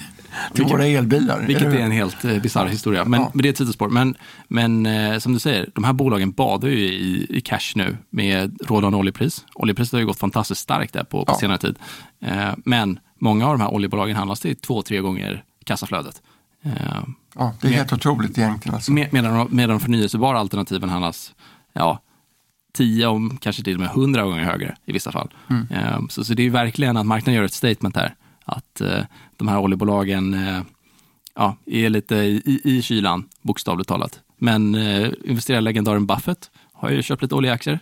Till 0.54 0.64
våra 0.64 0.86
elbilar. 0.86 1.40
Vilket 1.46 1.66
är 1.66 1.76
en 1.78 1.90
helt 1.90 2.24
eh, 2.24 2.38
bisarr 2.38 2.66
historia. 2.66 3.04
Men, 3.04 3.20
Ja. 3.20 3.30
men 3.34 3.42
det 3.42 3.48
är 3.48 3.50
ett 3.50 3.58
sidospår. 3.58 3.88
Men, 3.88 4.14
men 4.48 4.86
eh, 4.86 5.18
som 5.18 5.32
du 5.32 5.38
säger, 5.38 5.70
de 5.74 5.84
här 5.84 5.92
bolagen 5.92 6.32
badar 6.32 6.68
ju 6.68 6.78
i, 6.78 7.26
i 7.36 7.40
cash 7.40 7.72
nu 7.74 7.96
med 8.10 8.58
rådande 8.66 8.98
oljepris. 8.98 9.44
Oljepriset 9.54 9.92
har 9.92 10.00
ju 10.00 10.06
gått 10.06 10.18
fantastiskt 10.18 10.60
starkt 10.60 10.92
där 10.92 11.04
på, 11.04 11.24
på 11.24 11.32
Ja. 11.32 11.38
senare 11.38 11.58
tid. 11.58 11.76
Eh, 12.24 12.50
men 12.64 12.98
många 13.20 13.46
av 13.46 13.58
de 13.58 13.60
här 13.64 13.74
oljebolagen 13.74 14.16
handlas 14.16 14.40
till 14.40 14.56
två, 14.56 14.82
tre 14.82 15.00
gånger 15.00 15.44
kassaflödet. 15.64 16.22
Eh, 16.64 16.72
Ja, 17.36 17.54
det 17.60 17.66
är 17.66 17.70
Med- 17.70 17.78
helt 17.78 17.92
otroligt 17.92 18.38
egentligen. 18.38 18.74
Alltså. 18.74 18.92
med, 18.92 19.12
medan, 19.12 19.34
de- 19.38 19.48
medan 19.50 19.70
de 19.70 19.80
förnyelsebara 19.80 20.38
alternativen 20.38 20.88
handlas 20.88 21.34
ja, 21.72 21.98
10 22.74 23.06
om 23.06 23.36
kanske 23.40 23.62
till 23.62 23.74
och 23.74 23.80
med 23.80 23.88
100 23.88 24.22
gånger 24.24 24.44
högre 24.44 24.76
i 24.86 24.92
vissa 24.92 25.12
fall. 25.12 25.30
Mm. 25.50 25.66
Eh, 25.70 26.00
så, 26.08 26.24
så 26.24 26.34
det 26.34 26.42
är 26.46 26.50
verkligen 26.50 26.96
att 26.96 27.06
marknaden 27.06 27.34
gör 27.34 27.44
ett 27.44 27.52
statement 27.52 27.96
här. 27.96 28.14
Att 28.44 28.80
eh, 28.80 29.00
de 29.36 29.48
här 29.48 29.58
oljebolagen 29.58 30.34
eh, 30.34 30.62
ja, 31.34 31.56
är 31.66 31.88
lite 31.88 32.16
i, 32.16 32.60
i, 32.64 32.82
kylan, 32.82 33.28
bokstavligt 33.42 33.88
talat. 33.88 34.20
Men 34.38 34.74
eh, 34.74 35.10
investerarlegendaren 35.24 36.06
Buffett 36.06 36.50
har 36.72 36.90
ju 36.90 37.02
köpt 37.02 37.22
lite 37.22 37.34
oljeaktier. 37.34 37.78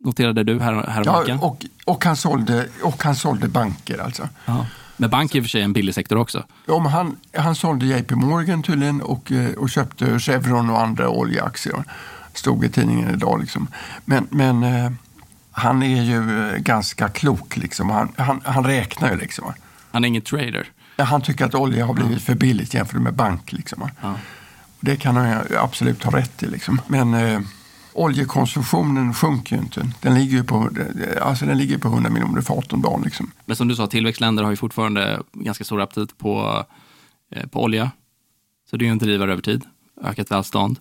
Noterade 0.00 0.44
du 0.44 0.60
här, 0.60 0.72
häromveckan? 0.72 1.38
Ja, 1.40 1.46
och, 1.46 1.64
och, 1.84 2.04
han 2.04 2.16
sålde, 2.16 2.68
och 2.82 3.02
han 3.02 3.14
sålde 3.14 3.48
banker 3.48 3.98
alltså. 3.98 4.28
Ja. 4.44 4.66
Men 4.96 5.10
bank 5.10 5.34
är 5.34 5.38
i 5.38 5.40
och 5.40 5.44
för 5.44 5.50
sig 5.50 5.62
en 5.62 5.72
billig 5.72 5.94
sektor 5.94 6.16
också. 6.16 6.44
Ja, 6.66 6.78
men 6.78 6.92
han, 6.92 7.16
han 7.36 7.54
sålde 7.54 7.86
JP 7.86 8.14
Morgan 8.14 8.62
tydligen 8.62 9.02
och, 9.02 9.32
eh, 9.32 9.52
och 9.52 9.70
köpte 9.70 10.18
Chevron 10.18 10.70
och 10.70 10.80
andra 10.80 11.08
oljeaktier. 11.08 11.84
Stod 12.34 12.64
i 12.64 12.68
tidningen 12.68 13.14
idag. 13.14 13.40
Liksom. 13.40 13.68
Men, 14.04 14.26
men 14.30 14.64
han 15.50 15.82
är 15.82 16.02
ju 16.02 16.52
ganska 16.58 17.08
klok. 17.08 17.56
Liksom. 17.56 17.90
Han, 17.90 18.12
han, 18.16 18.40
han 18.44 18.64
räknar 18.64 19.10
ju. 19.10 19.16
Liksom. 19.16 19.52
Han 19.92 20.04
är 20.04 20.08
ingen 20.08 20.22
trader. 20.22 20.66
Han 20.98 21.22
tycker 21.22 21.44
att 21.44 21.54
olja 21.54 21.86
har 21.86 21.94
blivit 21.94 22.22
för 22.22 22.34
billigt 22.34 22.74
jämfört 22.74 23.00
med 23.02 23.14
bank. 23.14 23.52
Liksom. 23.52 23.88
Ja. 24.02 24.14
Det 24.80 24.96
kan 24.96 25.16
han 25.16 25.42
absolut 25.58 26.02
ha 26.04 26.18
rätt 26.18 26.42
i. 26.42 26.46
Liksom. 26.46 26.80
Men 26.88 27.14
eh, 27.14 27.40
oljekonsumtionen 27.92 29.14
sjunker 29.14 29.56
ju 29.56 29.62
inte. 29.62 29.88
Den 30.00 30.14
ligger 30.14 30.36
ju 30.36 30.44
på, 30.44 30.70
alltså 31.22 31.46
den 31.46 31.58
ligger 31.58 31.78
på 31.78 31.88
100 31.88 32.10
miljoner 32.10 32.40
fat 32.40 32.72
om 32.72 32.82
dagen. 32.82 33.02
Liksom. 33.04 33.30
Men 33.44 33.56
som 33.56 33.68
du 33.68 33.76
sa, 33.76 33.86
tillväxtländer 33.86 34.42
har 34.42 34.50
ju 34.50 34.56
fortfarande 34.56 35.22
ganska 35.32 35.64
stor 35.64 35.80
aptit 35.80 36.18
på, 36.18 36.64
eh, 37.34 37.46
på 37.46 37.62
olja. 37.62 37.90
Så 38.70 38.76
det 38.76 38.84
är 38.84 38.86
ju 38.86 38.92
en 38.92 38.98
drivare 38.98 39.32
över 39.32 39.42
tid, 39.42 39.64
ökat 40.04 40.30
välstånd. 40.30 40.78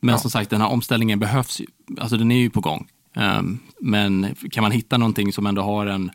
Men 0.00 0.12
Ja. 0.12 0.18
som 0.18 0.30
sagt, 0.30 0.50
den 0.50 0.60
här 0.60 0.68
omställningen 0.68 1.18
behövs 1.18 1.60
alltså 2.00 2.16
den 2.16 2.30
är 2.30 2.36
ju 2.38 2.50
på 2.50 2.60
gång. 2.60 2.86
Ehm, 3.16 3.58
men 3.80 4.34
kan 4.50 4.62
man 4.62 4.72
hitta 4.72 4.98
någonting 4.98 5.32
som 5.32 5.46
ändå 5.46 5.62
har 5.62 5.86
en... 5.86 6.10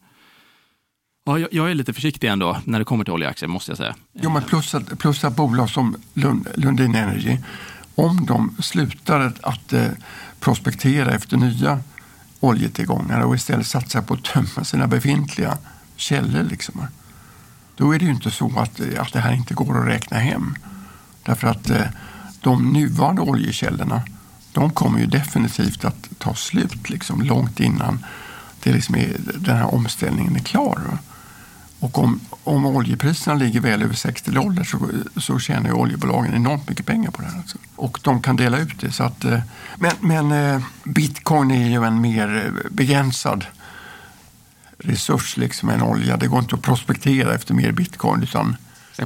Ja, 1.29 1.39
jag, 1.39 1.49
jag 1.51 1.71
är 1.71 1.75
lite 1.75 1.93
försiktig 1.93 2.27
ändå 2.27 2.57
när 2.65 2.79
det 2.79 2.85
kommer 2.85 3.03
till 3.03 3.13
oljeaktier, 3.13 3.49
måste 3.49 3.71
jag 3.71 3.77
säga. 3.77 3.95
Jo, 4.13 4.29
men 4.29 4.43
plus 4.43 4.75
att, 4.75 4.99
plus 4.99 5.23
att 5.23 5.35
bolag 5.35 5.69
som 5.69 5.95
Lund, 6.13 6.47
Lundin 6.55 6.95
Energy, 6.95 7.37
om 7.95 8.25
de 8.25 8.55
slutar 8.59 9.19
att, 9.19 9.43
att 9.43 9.73
eh, 9.73 9.87
prospektera 10.39 11.11
efter 11.11 11.37
nya 11.37 11.79
oljetillgångar 12.39 13.21
och 13.21 13.35
istället 13.35 13.67
satsar 13.67 14.01
på 14.01 14.13
att 14.13 14.23
tömma 14.23 14.65
sina 14.65 14.87
befintliga 14.87 15.57
källor, 15.95 16.43
liksom, 16.43 16.87
då 17.75 17.95
är 17.95 17.99
det 17.99 18.05
ju 18.05 18.11
inte 18.11 18.31
så 18.31 18.59
att, 18.59 18.81
att 18.97 19.13
det 19.13 19.19
här 19.19 19.33
inte 19.33 19.53
går 19.53 19.77
att 19.77 19.87
räkna 19.87 20.17
hem. 20.17 20.55
Därför 21.23 21.47
att 21.47 21.69
eh, 21.69 21.85
de 22.41 22.73
nuvarande 22.73 23.21
oljekällorna, 23.21 24.01
de 24.53 24.71
kommer 24.71 24.99
ju 24.99 25.05
definitivt 25.05 25.85
att 25.85 26.09
ta 26.17 26.35
slut 26.35 26.89
liksom, 26.89 27.21
långt 27.21 27.59
innan 27.59 28.05
det 28.63 28.73
liksom 28.73 28.95
är, 28.95 29.15
den 29.35 29.57
här 29.57 29.73
omställningen 29.73 30.35
är 30.35 30.39
klar. 30.39 30.81
va. 30.91 30.97
Och 31.79 31.97
om, 31.97 32.19
om 32.43 32.65
oljepriserna 32.65 33.35
ligger 33.35 33.59
väl 33.59 33.81
över 33.83 33.93
60 33.95 34.31
dollar 34.31 34.63
så, 34.63 34.79
så 35.21 35.39
tjänar 35.39 35.69
ju 35.69 35.73
oljebolagen 35.75 36.33
enormt 36.35 36.69
mycket 36.69 36.85
pengar 36.85 37.11
på 37.11 37.21
det 37.21 37.27
här. 37.27 37.37
Alltså. 37.37 37.57
Och 37.75 37.99
de 38.03 38.21
kan 38.21 38.35
dela 38.35 38.57
ut 38.59 38.79
det. 38.79 38.91
Så 38.91 39.03
att, 39.03 39.25
eh, 39.25 39.39
men 39.77 39.91
men 39.99 40.31
eh, 40.31 40.61
bitcoin 40.83 41.51
är 41.51 41.69
ju 41.69 41.85
en 41.85 42.01
mer 42.01 42.45
eh, 42.45 42.71
begränsad 42.71 43.45
resurs 44.77 45.37
liksom 45.37 45.69
än 45.69 45.81
olja. 45.81 46.17
Det 46.17 46.27
går 46.27 46.39
inte 46.39 46.55
att 46.55 46.61
prospektera 46.61 47.33
efter 47.35 47.53
mer 47.53 47.71
bitcoin 47.71 48.23
utan 48.23 48.55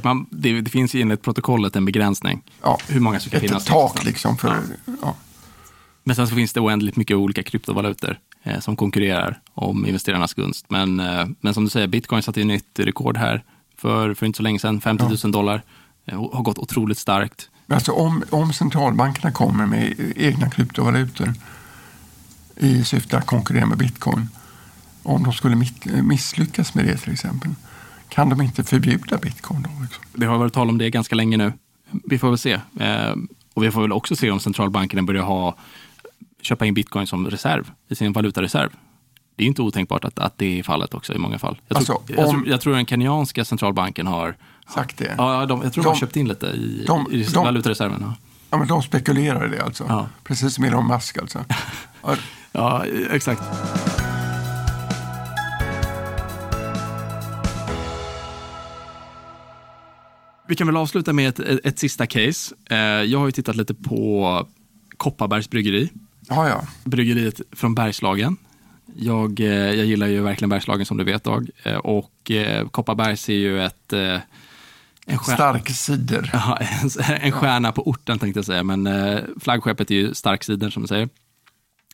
man, 0.02 0.26
det, 0.30 0.60
det 0.60 0.70
finns 0.70 0.94
ju 0.94 1.00
enligt 1.00 1.22
protokollet 1.22 1.76
en 1.76 1.84
begränsning. 1.84 2.42
ja, 2.62 2.78
Hur 2.88 3.00
många 3.00 3.20
som 3.20 3.30
kan 3.30 3.40
finnas. 3.40 3.62
ett 3.62 3.68
tak 3.68 3.74
någonstans. 3.74 4.04
liksom. 4.06 4.36
För, 4.36 4.62
ja. 5.02 5.14
Men 6.04 6.16
sen 6.16 6.28
så 6.28 6.34
finns 6.34 6.52
det 6.52 6.60
oändligt 6.60 6.96
mycket 6.96 7.16
olika 7.16 7.42
kryptovalutor 7.42 8.18
eh, 8.42 8.60
som 8.60 8.76
konkurrerar 8.76 9.40
om 9.54 9.86
investerarnas 9.86 10.34
gunst. 10.34 10.66
Men, 10.68 11.00
eh, 11.00 11.26
men 11.40 11.54
som 11.54 11.64
du 11.64 11.70
säger, 11.70 11.86
bitcoin 11.86 12.22
satte 12.22 12.40
ju 12.40 12.46
nytt 12.46 12.78
rekord 12.78 13.16
här 13.16 13.44
för, 13.76 14.14
för 14.14 14.26
inte 14.26 14.36
så 14.36 14.42
länge 14.42 14.58
sedan, 14.58 14.80
50 14.80 15.04
000 15.24 15.32
dollar. 15.32 15.62
Eh, 16.06 16.32
har 16.32 16.42
gått 16.42 16.58
otroligt 16.58 16.98
starkt. 16.98 17.50
Alltså 17.68 17.92
om, 17.92 18.24
om 18.30 18.52
centralbankerna 18.52 19.32
kommer 19.32 19.66
med 19.66 20.12
egna 20.16 20.50
kryptovalutor 20.50 21.34
i 22.56 22.84
syfte 22.84 23.18
att 23.18 23.26
konkurrera 23.26 23.66
med 23.66 23.78
bitcoin. 23.78 24.28
Om 25.02 25.22
de 25.22 25.32
skulle 25.32 25.66
misslyckas 26.02 26.74
med 26.74 26.84
det 26.84 26.96
till 26.96 27.12
exempel. 27.12 27.50
Kan 28.08 28.28
de 28.28 28.40
inte 28.40 28.64
förbjuda 28.64 29.18
bitcoin 29.18 29.62
då? 29.62 29.70
Liksom? 29.82 30.04
Det 30.12 30.26
har 30.26 30.38
varit 30.38 30.52
tal 30.52 30.68
om 30.68 30.78
det 30.78 30.90
ganska 30.90 31.14
länge 31.14 31.36
nu. 31.36 31.52
Vi 31.90 32.18
får 32.18 32.28
väl 32.28 32.38
se. 32.38 32.52
Eh, 32.80 33.14
och 33.54 33.64
vi 33.64 33.70
får 33.70 33.82
väl 33.82 33.92
också 33.92 34.16
se 34.16 34.30
om 34.30 34.40
centralbankerna 34.40 35.02
börjar 35.02 35.22
ha, 35.22 35.56
köpa 36.44 36.66
in 36.66 36.74
bitcoin 36.74 37.06
som 37.06 37.30
reserv 37.30 37.70
i 37.88 37.94
sin 37.94 38.12
valutareserv. 38.12 38.70
Det 39.36 39.44
är 39.44 39.46
inte 39.46 39.62
otänkbart 39.62 40.04
att, 40.04 40.18
att 40.18 40.38
det 40.38 40.58
är 40.58 40.62
fallet 40.62 40.94
också 40.94 41.14
i 41.14 41.18
många 41.18 41.38
fall. 41.38 41.60
Jag 41.68 41.84
tror, 41.86 41.96
Alltså, 41.96 42.14
jag, 42.14 42.26
om- 42.28 42.34
tror, 42.34 42.48
jag 42.48 42.60
tror 42.60 42.74
den 42.74 42.86
kenyanska 42.86 43.44
centralbanken 43.44 44.06
har 44.06 44.36
Sagt 44.74 44.98
det. 44.98 45.14
Ja, 45.18 45.46
de, 45.46 45.62
jag 45.62 45.72
tror 45.72 45.84
de, 45.84 45.88
har 45.88 45.94
De- 45.94 46.00
köpt 46.00 46.16
in 46.16 46.28
lite 46.28 46.46
i, 46.46 46.84
de- 46.86 47.12
i 47.12 47.22
de- 47.22 47.44
valutareserven. 47.44 47.98
Ja. 48.00 48.14
Ja, 48.50 48.58
men 48.58 48.68
de 48.68 48.82
spekulerar 48.82 49.46
i 49.46 49.56
det 49.56 49.62
alltså. 49.64 49.84
Ja. 49.88 50.06
Precis 50.24 50.54
som 50.54 50.64
Elon 50.64 50.86
Musk 50.86 51.18
alltså. 51.18 51.44
Ja, 52.02 52.16
ja, 52.52 52.84
exakt. 53.10 53.42
Vi 60.48 60.54
kan 60.56 60.66
väl 60.66 60.76
avsluta 60.76 61.12
med 61.12 61.28
ett, 61.28 61.38
ett, 61.38 61.60
ett 61.66 61.78
sista 61.78 62.06
case. 62.06 62.54
Eh, 62.70 62.76
jag 62.78 63.18
har 63.18 63.26
ju 63.26 63.32
tittat 63.32 63.56
lite 63.56 63.74
på 63.74 64.46
Kopparbergs 64.96 65.50
bryggeri. 65.50 65.90
Ja, 66.28 66.48
ja. 66.48 66.64
Bryggeriet 66.84 67.40
från 67.52 67.74
Bergslagen. 67.74 68.36
Jag, 68.96 69.40
eh, 69.40 69.46
jag 69.48 69.86
gillar 69.86 70.06
ju 70.06 70.22
verkligen 70.22 70.48
Bergslagen 70.50 70.86
som 70.86 70.96
du 70.96 71.04
vet 71.04 71.24
Dag. 71.24 71.48
Eh, 71.62 71.76
och 71.76 72.30
eh, 72.30 72.68
Kopparbergs 72.68 73.28
är 73.28 73.34
ju 73.34 73.62
ett... 73.64 73.92
En 75.06 75.18
stjär- 75.18 75.34
Stark 75.34 75.68
cider. 75.70 76.30
Ja, 76.32 76.58
en, 76.82 76.90
en 77.20 77.32
stjärna 77.32 77.72
på 77.72 77.88
orten 77.88 78.18
tänkte 78.18 78.38
jag 78.38 78.44
säga, 78.44 78.62
men 78.62 78.88
flaggskeppet 79.40 79.90
är 79.90 79.94
ju 79.94 80.14
starksidan 80.14 80.70
som 80.70 80.82
du 80.82 80.88
säger. 80.88 81.08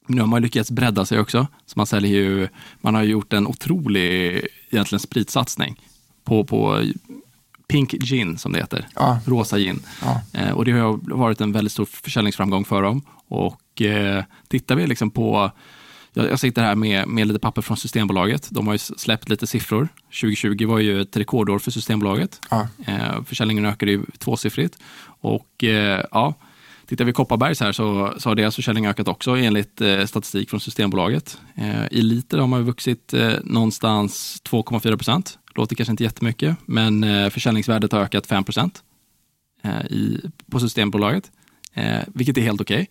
Nu 0.07 0.21
har 0.21 0.29
man 0.29 0.43
lyckats 0.43 0.71
bredda 0.71 1.05
sig 1.07 1.21
också, 1.21 1.47
så 1.67 1.73
man 1.77 1.87
säljer 1.87 2.11
ju, 2.13 2.49
man 2.81 2.95
har 2.95 3.03
gjort 3.03 3.33
en 3.33 3.47
otrolig 3.47 4.41
egentligen 4.71 5.01
spritsatsning 5.01 5.81
på, 6.25 6.45
på 6.45 6.83
Pink 7.69 7.91
Gin 7.93 8.39
som 8.39 8.53
det 8.53 8.59
heter, 8.59 8.87
Ja. 8.95 9.19
rosa 9.27 9.59
gin. 9.59 9.83
Ja. 10.03 10.53
Och 10.55 10.65
det 10.65 10.73
har 10.73 11.17
varit 11.17 11.41
en 11.41 11.53
väldigt 11.53 11.73
stor 11.73 11.85
försäljningsframgång 11.85 12.65
för 12.65 12.83
dem. 12.83 13.03
Och 13.29 13.61
eh, 13.81 14.25
tittar 14.49 14.75
vi 14.77 14.87
liksom 14.87 15.11
på, 15.11 15.51
jag, 16.13 16.31
jag 16.31 16.41
sitter 16.41 16.63
här 16.63 16.75
med, 16.75 17.09
med 17.09 17.27
lite 17.27 17.41
papper 17.41 17.63
från 17.63 17.77
Systembolaget. 17.77 18.49
De 18.51 18.67
har 18.67 18.75
ju 18.75 18.79
släppt 18.79 19.29
lite 19.29 19.47
siffror. 19.47 19.89
2020 20.21 20.67
var 20.67 20.79
ju 20.79 21.01
ett 21.01 21.17
rekordår 21.17 21.59
för 21.59 21.71
Systembolaget. 21.71 22.41
Ja. 22.51 22.69
Eh, 22.87 23.23
försäljningen 23.25 23.67
ökade 23.67 23.93
ju 23.93 24.03
tvåsiffrigt. 24.19 24.79
Och 25.21 25.65
eh, 25.65 26.05
ja, 26.11 26.35
tittar 26.87 27.05
vi 27.05 27.13
Kopparbergs 27.13 27.61
här 27.61 27.73
så, 27.73 28.15
så 28.19 28.29
har 28.29 28.35
deras 28.35 28.57
försäljning 28.57 28.87
ökat 28.87 29.09
också 29.09 29.37
enligt 29.37 29.81
eh, 29.81 30.05
statistik 30.05 30.51
från 30.51 30.61
Systembolaget. 30.61 31.39
Eh, 31.55 31.87
I 31.91 32.03
liter 32.03 32.39
har 32.39 32.47
man 32.47 32.65
vuxit 32.65 33.15
eh, 33.15 33.33
någonstans 33.45 34.43
2,4 34.49 34.97
procent. 34.97 35.39
Låter 35.55 35.77
kanske 35.77 35.91
inte 35.91 36.05
jättemycket, 36.05 36.57
men 36.67 37.05
eh, 37.05 37.31
försäljningsvärdet 37.31 37.93
har 37.93 38.01
ökat 38.01 38.27
5 38.27 38.45
procent 38.45 38.83
eh, 39.63 39.87
i, 39.87 40.21
på 40.51 40.61
Systembolaget, 40.61 41.31
eh, 41.75 42.01
vilket 42.07 42.39
är 42.39 42.43
helt 42.43 42.61
okej. 42.61 42.91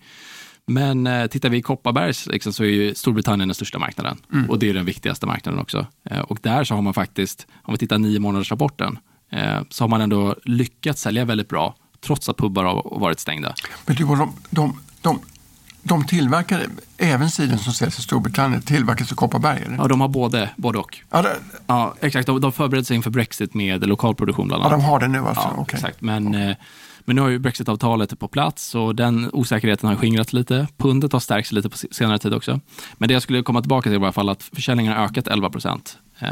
Men 0.69 1.07
eh, 1.07 1.27
tittar 1.27 1.49
vi 1.49 1.57
i 1.57 1.61
Kopparbergs 1.61 2.27
liksom, 2.27 2.53
så 2.53 2.63
är 2.63 2.67
ju 2.67 2.95
Storbritannien 2.95 3.47
den 3.47 3.55
största 3.55 3.79
marknaden 3.79 4.17
och 4.49 4.59
det 4.59 4.69
är 4.69 4.73
den 4.73 4.85
viktigaste 4.85 5.25
marknaden 5.25 5.59
också. 5.59 5.85
Eh, 6.09 6.19
och 6.19 6.39
där 6.41 6.63
så 6.63 6.75
har 6.75 6.81
man 6.81 6.93
faktiskt, 6.93 7.47
om 7.63 7.73
vi 7.73 7.77
tittar 7.77 7.97
nio 7.97 8.19
månaders 8.19 8.51
rapporten, 8.51 8.99
eh, 9.31 9.61
så 9.69 9.83
har 9.83 9.89
man 9.89 10.01
ändå 10.01 10.35
lyckats 10.43 11.01
sälja 11.01 11.25
väldigt 11.25 11.49
bra 11.49 11.75
trots 12.05 12.29
att 12.29 12.37
pubbar 12.37 12.63
har 12.63 12.99
varit 12.99 13.19
stängda. 13.19 13.53
Men 13.85 13.95
du, 13.95 14.05
de, 14.05 14.33
de, 14.49 14.79
de, 15.01 15.19
de 15.83 16.05
tillverkar, 16.05 16.61
även 16.97 17.29
cider 17.29 17.57
som 17.57 17.73
säljs 17.73 17.99
i 17.99 18.01
Storbritannien, 18.01 18.61
tillverkas 18.61 19.11
i 19.11 19.15
Kopparberg? 19.15 19.61
Eller? 19.65 19.75
Ja, 19.77 19.87
de 19.87 20.01
har 20.01 20.07
både, 20.07 20.49
både 20.55 20.79
och. 20.79 20.97
Ja, 21.09 21.21
det, 21.21 21.35
Ja, 21.67 21.95
exakt. 22.01 22.27
De, 22.27 22.41
de 22.41 22.51
förbereder 22.51 22.85
sig 22.85 22.95
inför 22.95 23.09
Brexit 23.09 23.53
med 23.53 23.87
lokalproduktion 23.87 24.47
bland 24.47 24.63
ja, 24.63 24.67
annat. 24.67 24.79
de 24.79 24.85
har 24.85 24.99
det 24.99 25.07
nu 25.07 25.19
alltså? 25.19 25.51
Ja, 25.55 25.55
Okej. 25.57 25.77
exakt. 25.77 26.01
Men, 26.01 26.35
eh, 26.35 26.55
men 27.05 27.15
nu 27.15 27.21
har 27.21 27.29
ju 27.29 27.39
Brexit-avtalet 27.39 28.19
på 28.19 28.27
plats 28.27 28.75
och 28.75 28.95
den 28.95 29.29
osäkerheten 29.33 29.89
har 29.89 29.95
skingrats 29.95 30.33
lite. 30.33 30.67
Pundet 30.77 31.13
har 31.13 31.19
stärkts 31.19 31.51
lite 31.51 31.69
på 31.69 31.77
senare 31.91 32.19
tid 32.19 32.33
också. 32.33 32.59
Men 32.97 33.07
det 33.07 33.13
jag 33.13 33.21
skulle 33.21 33.43
komma 33.43 33.61
tillbaka 33.61 33.89
till 33.89 33.99
var 33.99 34.05
i 34.05 34.07
alla 34.07 34.13
fall 34.13 34.29
att 34.29 34.43
försäljningen 34.43 34.93
har 34.93 35.05
ökat 35.05 35.27
11 35.27 35.49
procent 35.49 35.97
eh, 36.19 36.29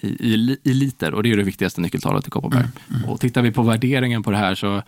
i, 0.00 0.08
i, 0.08 0.56
i 0.62 0.74
liter 0.74 1.14
och 1.14 1.22
det 1.22 1.32
är 1.32 1.36
det 1.36 1.42
viktigaste 1.42 1.80
nyckeltalet 1.80 2.26
i 2.26 2.30
Kopparberg. 2.30 2.60
Mm, 2.60 3.00
mm. 3.00 3.10
Och 3.10 3.20
tittar 3.20 3.42
vi 3.42 3.52
på 3.52 3.62
värderingen 3.62 4.22
på 4.22 4.30
det 4.30 4.36
här 4.36 4.54
så 4.54 4.82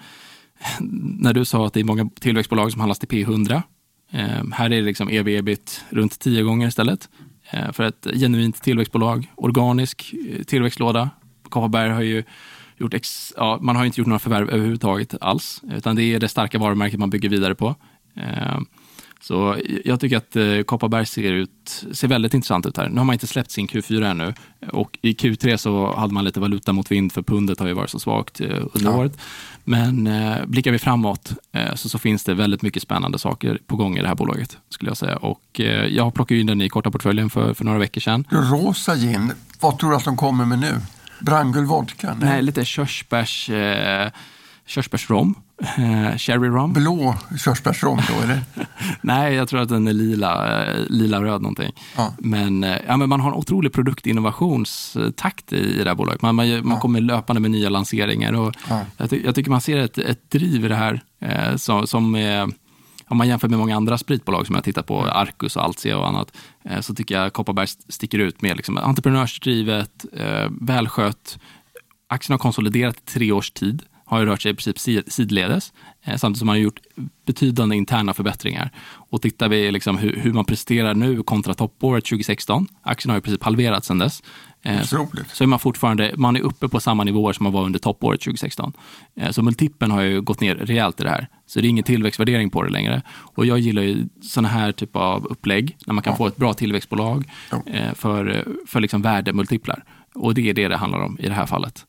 när 1.18 1.32
du 1.32 1.44
sa 1.44 1.66
att 1.66 1.72
det 1.72 1.80
är 1.80 1.84
många 1.84 2.10
tillväxtbolag 2.20 2.72
som 2.72 2.80
handlas 2.80 2.98
till 2.98 3.08
P100. 3.08 3.62
Eh, 4.12 4.20
här 4.52 4.64
är 4.64 4.68
det 4.68 4.80
liksom 4.80 5.08
ev-ebit 5.08 5.84
runt 5.90 6.20
10 6.20 6.42
gånger 6.42 6.68
istället. 6.68 7.08
Eh, 7.50 7.72
för 7.72 7.84
ett 7.84 8.06
genuint 8.14 8.62
tillväxtbolag, 8.62 9.32
organisk 9.34 10.14
tillväxtlåda. 10.46 11.10
Kopparberg 11.48 11.90
har 11.90 12.02
ju 12.02 12.24
gjort 12.82 12.94
ex, 12.94 13.32
ja, 13.36 13.58
man 13.60 13.76
har 13.76 13.84
inte 13.84 14.00
gjort 14.00 14.08
några 14.08 14.18
förvärv 14.18 14.50
överhuvudtaget 14.50 15.14
alls, 15.20 15.62
utan 15.72 15.96
det 15.96 16.02
är 16.02 16.20
det 16.20 16.28
starka 16.28 16.58
varumärket 16.58 16.98
man 16.98 17.10
bygger 17.10 17.28
vidare 17.28 17.54
på. 17.54 17.74
Eh, 18.14 18.60
så 19.22 19.56
jag 19.84 20.00
tycker 20.00 20.16
att 20.16 20.36
eh, 20.36 20.62
Kopparberg 20.62 21.06
ser, 21.06 21.32
ut, 21.32 21.86
ser 21.92 22.08
väldigt 22.08 22.34
intressant 22.34 22.66
ut 22.66 22.76
här. 22.76 22.88
Nu 22.88 22.98
har 22.98 23.04
man 23.04 23.12
inte 23.12 23.26
släppt 23.26 23.50
sin 23.50 23.68
Q4 23.68 24.10
ännu 24.10 24.34
och 24.72 24.98
i 25.02 25.12
Q3 25.12 25.56
så 25.56 25.94
hade 25.96 26.14
man 26.14 26.24
lite 26.24 26.40
valuta 26.40 26.72
mot 26.72 26.90
vind 26.90 27.12
för 27.12 27.22
pundet 27.22 27.60
har 27.60 27.66
ju 27.66 27.72
varit 27.72 27.90
så 27.90 27.98
svagt 27.98 28.40
eh, 28.40 28.46
under 28.72 28.90
ja. 28.90 28.96
året. 28.96 29.18
Men 29.64 30.06
eh, 30.06 30.46
blickar 30.46 30.70
vi 30.72 30.78
framåt 30.78 31.32
eh, 31.52 31.74
så, 31.74 31.88
så, 31.88 31.98
finns 31.98 32.24
det 32.24 32.34
väldigt 32.34 32.62
mycket 32.62 32.82
spännande 32.82 33.18
saker 33.18 33.58
på 33.66 33.76
gång 33.76 33.98
i 33.98 34.02
det 34.02 34.08
här 34.08 34.14
bolaget 34.14 34.58
skulle 34.68 34.90
jag 34.90 34.96
säga. 34.96 35.16
Och 35.16 35.60
eh, 35.60 35.86
jag 35.86 36.14
plockade 36.14 36.40
in 36.40 36.46
den 36.46 36.60
i 36.60 36.68
korta 36.68 36.90
portföljen 36.90 37.30
för, 37.30 37.54
för 37.54 37.64
några 37.64 37.78
veckor 37.78 38.00
sedan. 38.00 38.24
Rosa 38.30 38.96
gin, 38.96 39.32
vad 39.60 39.78
tror 39.78 39.90
du 39.90 39.96
att 39.96 40.04
de 40.04 40.16
kommer 40.16 40.44
med 40.44 40.58
nu? 40.58 40.74
Brangul 41.22 41.64
vodka? 41.64 42.16
Nej, 42.20 42.28
Nej 42.28 42.42
lite 42.42 42.64
körsbärs, 42.64 43.50
eh, 43.50 44.10
körsbärsrom. 44.66 45.34
Eh, 45.62 46.16
cherry 46.16 46.48
rom. 46.48 46.72
Blå 46.72 47.14
körsbärsrom 47.38 48.00
då, 48.08 48.22
eller? 48.22 48.40
Nej, 49.00 49.34
jag 49.34 49.48
tror 49.48 49.60
att 49.60 49.68
den 49.68 49.88
är 49.88 49.92
lila, 49.92 50.64
eh, 50.64 50.80
lila 50.88 51.22
röd 51.22 51.42
någonting. 51.42 51.72
Ja. 51.96 52.14
Men, 52.18 52.64
eh, 52.64 52.78
ja, 52.86 52.96
men 52.96 53.08
man 53.08 53.20
har 53.20 53.28
en 53.28 53.36
otrolig 53.36 53.72
produktinnovationstakt 53.72 55.52
i, 55.52 55.80
i 55.80 55.84
det 55.84 55.90
här 55.90 55.94
bolaget. 55.94 56.22
Man, 56.22 56.34
man, 56.34 56.66
man 56.68 56.80
kommer 56.80 57.00
löpande 57.00 57.40
med 57.40 57.50
nya 57.50 57.68
lanseringar. 57.68 58.32
Och 58.32 58.54
ja. 58.68 58.80
jag, 58.96 59.10
ty 59.10 59.22
jag, 59.24 59.34
tycker 59.34 59.50
man 59.50 59.60
ser 59.60 59.78
ett, 59.78 59.98
ett 59.98 60.30
driv 60.30 60.64
i 60.64 60.68
det 60.68 60.76
här 60.76 61.02
eh, 61.20 61.56
som, 61.56 61.86
som 61.86 62.14
eh, 62.14 62.46
om 63.12 63.18
man 63.18 63.28
jämför 63.28 63.48
med 63.48 63.58
många 63.58 63.76
andra 63.76 63.98
spritbolag 63.98 64.46
som 64.46 64.54
jag 64.54 64.64
tittar 64.64 64.82
på, 64.82 65.00
Arcus 65.00 65.56
och 65.56 65.64
Altia 65.64 65.98
och 65.98 66.08
annat, 66.08 66.36
eh, 66.64 66.80
så 66.80 66.94
tycker 66.94 67.14
jag 67.14 67.32
Kopparberg 67.32 67.66
sticker 67.88 68.18
ut 68.18 68.42
med 68.42 68.56
liksom 68.56 68.78
entreprenörsdrivet, 68.78 70.04
eh, 70.12 70.50
välskött, 70.60 71.38
aktien 72.08 72.32
har 72.32 72.38
konsoliderat 72.38 72.96
i 72.96 73.00
tre 73.00 73.32
års 73.32 73.50
tid 73.50 73.82
har 74.04 74.20
ju 74.20 74.26
rört 74.26 74.42
sig 74.42 74.52
i 74.52 74.54
princip 74.54 75.08
sidledes, 75.12 75.72
eh, 76.02 76.16
samtidigt 76.16 76.38
som 76.38 76.46
man 76.46 76.56
har 76.56 76.60
gjort 76.60 76.80
betydande 77.26 77.76
interna 77.76 78.14
förbättringar. 78.14 78.70
Och 79.10 79.22
tittar 79.22 79.48
vi 79.48 79.70
liksom 79.72 79.98
hur, 79.98 80.16
hur, 80.16 80.32
man 80.32 80.44
presterar 80.44 80.94
nu 80.94 81.22
kontra 81.22 81.54
toppåret 81.54 82.04
2016, 82.04 82.68
aktien 82.82 83.10
har 83.10 83.18
i 83.18 83.20
princip 83.20 83.42
halverats 83.42 83.86
sedan 83.86 83.98
dess, 83.98 84.22
eh, 84.62 84.82
så, 84.82 85.08
så, 85.32 85.44
är 85.44 85.46
man 85.46 85.58
fortfarande 85.58 86.14
man 86.16 86.36
är 86.36 86.40
uppe 86.40 86.68
på 86.68 86.80
samma 86.80 87.04
nivåer 87.04 87.32
som 87.32 87.44
man 87.44 87.52
var 87.52 87.64
under 87.64 87.78
toppåret 87.78 88.20
2016. 88.20 88.72
Eh, 89.16 89.30
så 89.30 89.42
multipeln 89.42 89.92
har 89.92 90.00
ju 90.00 90.20
gått 90.20 90.40
ner 90.40 90.54
rejält 90.54 91.00
i 91.00 91.04
det 91.04 91.10
här. 91.10 91.28
Så 91.46 91.60
det 91.60 91.66
är 91.66 91.68
ingen 91.70 91.84
tillväxtvärdering 91.84 92.50
på 92.50 92.62
det 92.62 92.70
längre. 92.70 93.02
Och 93.08 93.46
jag 93.46 93.58
gillar 93.58 93.82
ju 93.82 94.08
sådana 94.22 94.48
här 94.48 94.72
typ 94.72 94.96
av 94.96 95.26
upplägg, 95.26 95.76
när 95.86 95.94
man 95.94 96.02
kan 96.02 96.12
ja. 96.12 96.16
få 96.16 96.26
ett 96.26 96.36
bra 96.36 96.54
tillväxtbolag 96.54 97.24
ja. 97.50 97.62
för, 97.94 98.44
för 98.66 98.80
liksom 98.80 99.02
värdemultiplar. 99.02 99.84
Och 100.14 100.34
det 100.34 100.50
är 100.50 100.54
det 100.54 100.68
det 100.68 100.76
handlar 100.76 101.00
om 101.00 101.18
i 101.20 101.28
det 101.28 101.34
här 101.34 101.46
fallet. 101.46 101.86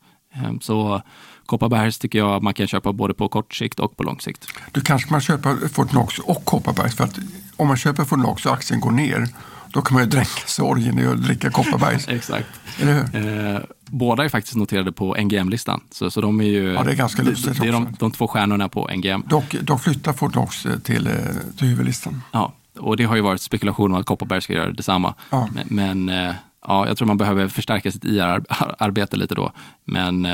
Så 0.62 1.02
Kopparbergs 1.46 2.00
tycker 2.00 2.20
jag 2.20 2.44
man 2.44 2.54
kan 2.54 2.68
köpa 2.68 2.94
både 2.94 3.14
på 3.14 3.30
kort 3.30 3.54
sikt 3.54 3.80
och 3.80 3.98
på 3.98 4.04
lång 4.04 4.20
sikt. 4.20 4.48
Du 4.72 4.82
kanske 4.82 5.12
man 5.12 5.22
köper 5.22 5.68
Fortnox 5.68 6.20
och 6.20 6.46
Kopparbergs 6.46 6.96
för 6.96 7.04
att 7.04 7.20
om 7.58 7.68
man 7.68 7.78
köper 7.78 8.04
Fortnox 8.06 8.46
och 8.46 8.54
aktien 8.54 8.80
går 8.80 8.92
ner 8.92 9.28
då 9.74 9.82
kan 9.82 9.94
man 9.94 10.04
ju 10.04 10.10
dränka 10.10 10.42
sorgen 10.46 11.00
i 11.00 11.06
att 11.06 11.24
dricka 11.24 11.50
Kopparbergs. 11.50 12.08
Exakt. 12.10 12.48
Eller 12.80 12.94
hur? 12.94 13.54
Eh, 13.54 13.60
båda 13.86 14.24
är 14.24 14.30
faktiskt 14.30 14.56
noterade 14.56 14.92
på 14.92 15.16
NGM-listan. 15.16 15.82
Så, 15.92 16.12
så 16.12 16.22
de 16.22 16.42
är 16.42 16.46
ju, 16.46 16.74
ja, 16.74 16.84
det 16.84 16.92
är 16.92 16.96
ganska 16.96 17.22
lustigt 17.24 17.62
Det 17.62 17.68
är 17.68 17.72
de, 17.72 17.96
de, 18.00 18.12
två 18.12 18.28
stjärnorna 18.28 18.70
på 18.70 18.90
NGM. 18.96 19.24
Dock, 19.28 19.56
de 19.62 19.80
flyttar 19.80 20.14
Fortnox 20.14 20.66
eh, 20.66 20.80
till, 20.80 21.08
eh, 21.08 21.14
till 21.58 21.68
huvudlistan. 21.68 22.22
Ja, 22.32 22.54
och 22.80 22.98
det 22.98 23.04
har 23.04 23.16
ju 23.16 23.22
varit 23.22 23.42
spekulation 23.42 23.92
om 23.92 24.00
att 24.00 24.06
Kopparberg 24.06 24.42
ska 24.42 24.54
göra 24.54 24.72
detsamma. 24.72 25.16
Ja. 25.30 25.50
Men, 25.54 25.68
men 25.70 26.28
eh, 26.28 26.36
ja, 26.68 26.88
jag 26.88 26.98
tror 26.98 27.08
man 27.08 27.18
behöver 27.18 27.48
förstärka 27.48 27.92
sitt 27.92 28.06
IR-arbete 28.06 29.18
lite 29.18 29.36
då. 29.36 29.52
Men 29.86 30.28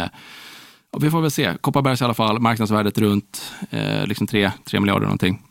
Ja, 0.92 1.00
vi 1.02 1.12
får 1.12 1.22
väl 1.22 1.32
se. 1.32 1.58
Kopparbergs 1.62 2.02
i 2.02 2.04
alla 2.04 2.14
fall, 2.14 2.40
marknadsvärdet 2.40 2.98
runt 2.98 3.54
eh, 3.70 4.06
liksom 4.06 4.28
3, 4.28 4.52
3 4.66 4.80
miljarder 4.80 5.06
någonting. 5.06 5.42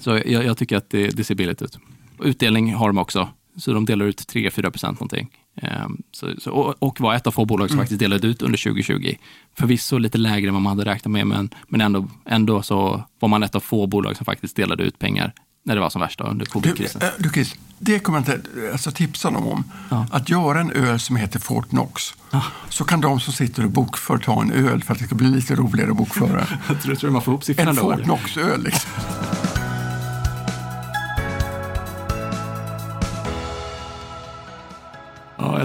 Så 0.00 0.10
jag, 0.10 0.44
jag 0.44 0.58
tycker 0.58 0.76
att 0.76 0.90
det, 0.90 1.08
det, 1.08 1.24
ser 1.24 1.34
billigt 1.34 1.62
ut. 1.62 1.78
Utdelning 2.24 2.74
har 2.74 2.86
de 2.86 2.98
också, 2.98 3.28
så 3.56 3.72
de 3.72 3.84
delar 3.84 4.06
ut 4.06 4.32
3-4 4.32 4.70
procent 4.70 5.00
någonting. 5.00 5.30
Eh, 5.56 5.88
så, 6.12 6.28
så, 6.38 6.50
och, 6.50 6.74
och 6.78 7.00
var 7.00 7.14
ett 7.14 7.26
av 7.26 7.30
få 7.30 7.44
bolag 7.44 7.68
som 7.68 7.74
mm. 7.74 7.84
faktiskt 7.84 8.00
delade 8.00 8.26
ut 8.26 8.42
under 8.42 8.58
2020. 8.58 9.14
Förvisso 9.58 9.98
lite 9.98 10.18
lägre 10.18 10.48
än 10.48 10.54
vad 10.54 10.62
man 10.62 10.78
hade 10.78 10.90
räknat 10.90 11.12
med, 11.12 11.26
men, 11.26 11.50
men 11.68 11.80
ändå, 11.80 12.08
ändå 12.24 12.62
så 12.62 13.04
var 13.18 13.28
man 13.28 13.42
ett 13.42 13.54
av 13.54 13.60
få 13.60 13.86
bolag 13.86 14.16
som 14.16 14.24
faktiskt 14.24 14.56
delade 14.56 14.82
ut 14.82 14.98
pengar 14.98 15.32
när 15.64 15.74
det 15.74 15.80
var 15.80 15.90
som 15.90 16.00
värst 16.00 16.20
under 16.20 16.46
covidkrisen. 16.46 17.00
Du, 17.00 17.06
äh, 17.06 17.12
du 17.18 17.30
Chris, 17.30 17.54
det 17.78 17.98
kommer 17.98 18.18
jag 18.18 18.36
inte 18.36 18.50
alltså, 18.72 18.90
tipsa 18.90 19.30
dem 19.30 19.46
om. 19.46 19.64
Ja. 19.90 20.06
Att 20.10 20.28
göra 20.28 20.60
en 20.60 20.70
öl 20.70 21.00
som 21.00 21.16
heter 21.16 21.38
Fort 21.38 21.68
Knox. 21.68 22.14
Ja. 22.30 22.42
Så 22.68 22.84
kan 22.84 23.00
de 23.00 23.20
som 23.20 23.32
sitter 23.32 23.64
och 23.64 23.70
bokför 23.70 24.18
ta 24.18 24.42
en 24.42 24.52
öl 24.52 24.82
för 24.82 24.92
att 24.92 24.98
det 24.98 25.06
ska 25.06 25.14
bli 25.14 25.28
lite 25.28 25.54
roligare 25.54 25.90
att 25.90 25.96
bokföra. 25.96 26.46
jag 26.68 26.82
tror, 26.82 26.94
tror 26.94 27.10
man 27.10 27.22
får 27.22 27.32
ihop 27.32 27.44
siffrorna 27.44 27.70
En 27.70 27.76
Fort 27.76 28.02
Knox-öl 28.02 28.62
liksom. 28.62 28.90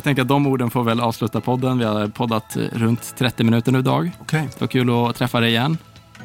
Tänker 0.07 0.21
att 0.21 0.27
de 0.27 0.47
orden 0.47 0.69
får 0.69 0.83
väl 0.83 0.99
avsluta 0.99 1.41
podden. 1.41 1.77
Vi 1.77 1.85
har 1.85 2.07
poddat 2.07 2.57
runt 2.71 3.15
30 3.17 3.43
minuter 3.43 3.71
nu 3.71 3.79
idag. 3.79 4.11
Okay. 4.21 4.41
Det 4.41 4.61
var 4.61 4.67
kul 4.67 4.89
att 4.89 5.15
träffa 5.15 5.39
dig 5.39 5.49
igen. 5.49 5.77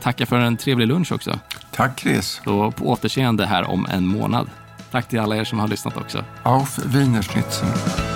Tacka 0.02 0.26
för 0.26 0.38
en 0.38 0.56
trevlig 0.56 0.86
lunch 0.86 1.12
också. 1.12 1.38
Tack 1.70 2.00
Chris. 2.00 2.40
Så 2.44 2.70
på 2.70 2.84
återseende 2.84 3.46
här 3.46 3.70
om 3.70 3.86
en 3.90 4.06
månad. 4.06 4.50
Tack 4.90 5.08
till 5.08 5.20
alla 5.20 5.36
er 5.36 5.44
som 5.44 5.58
har 5.58 5.68
lyssnat 5.68 5.96
också. 5.96 6.24
Auf 6.42 6.78
Wienerschnitzel. 6.86 8.11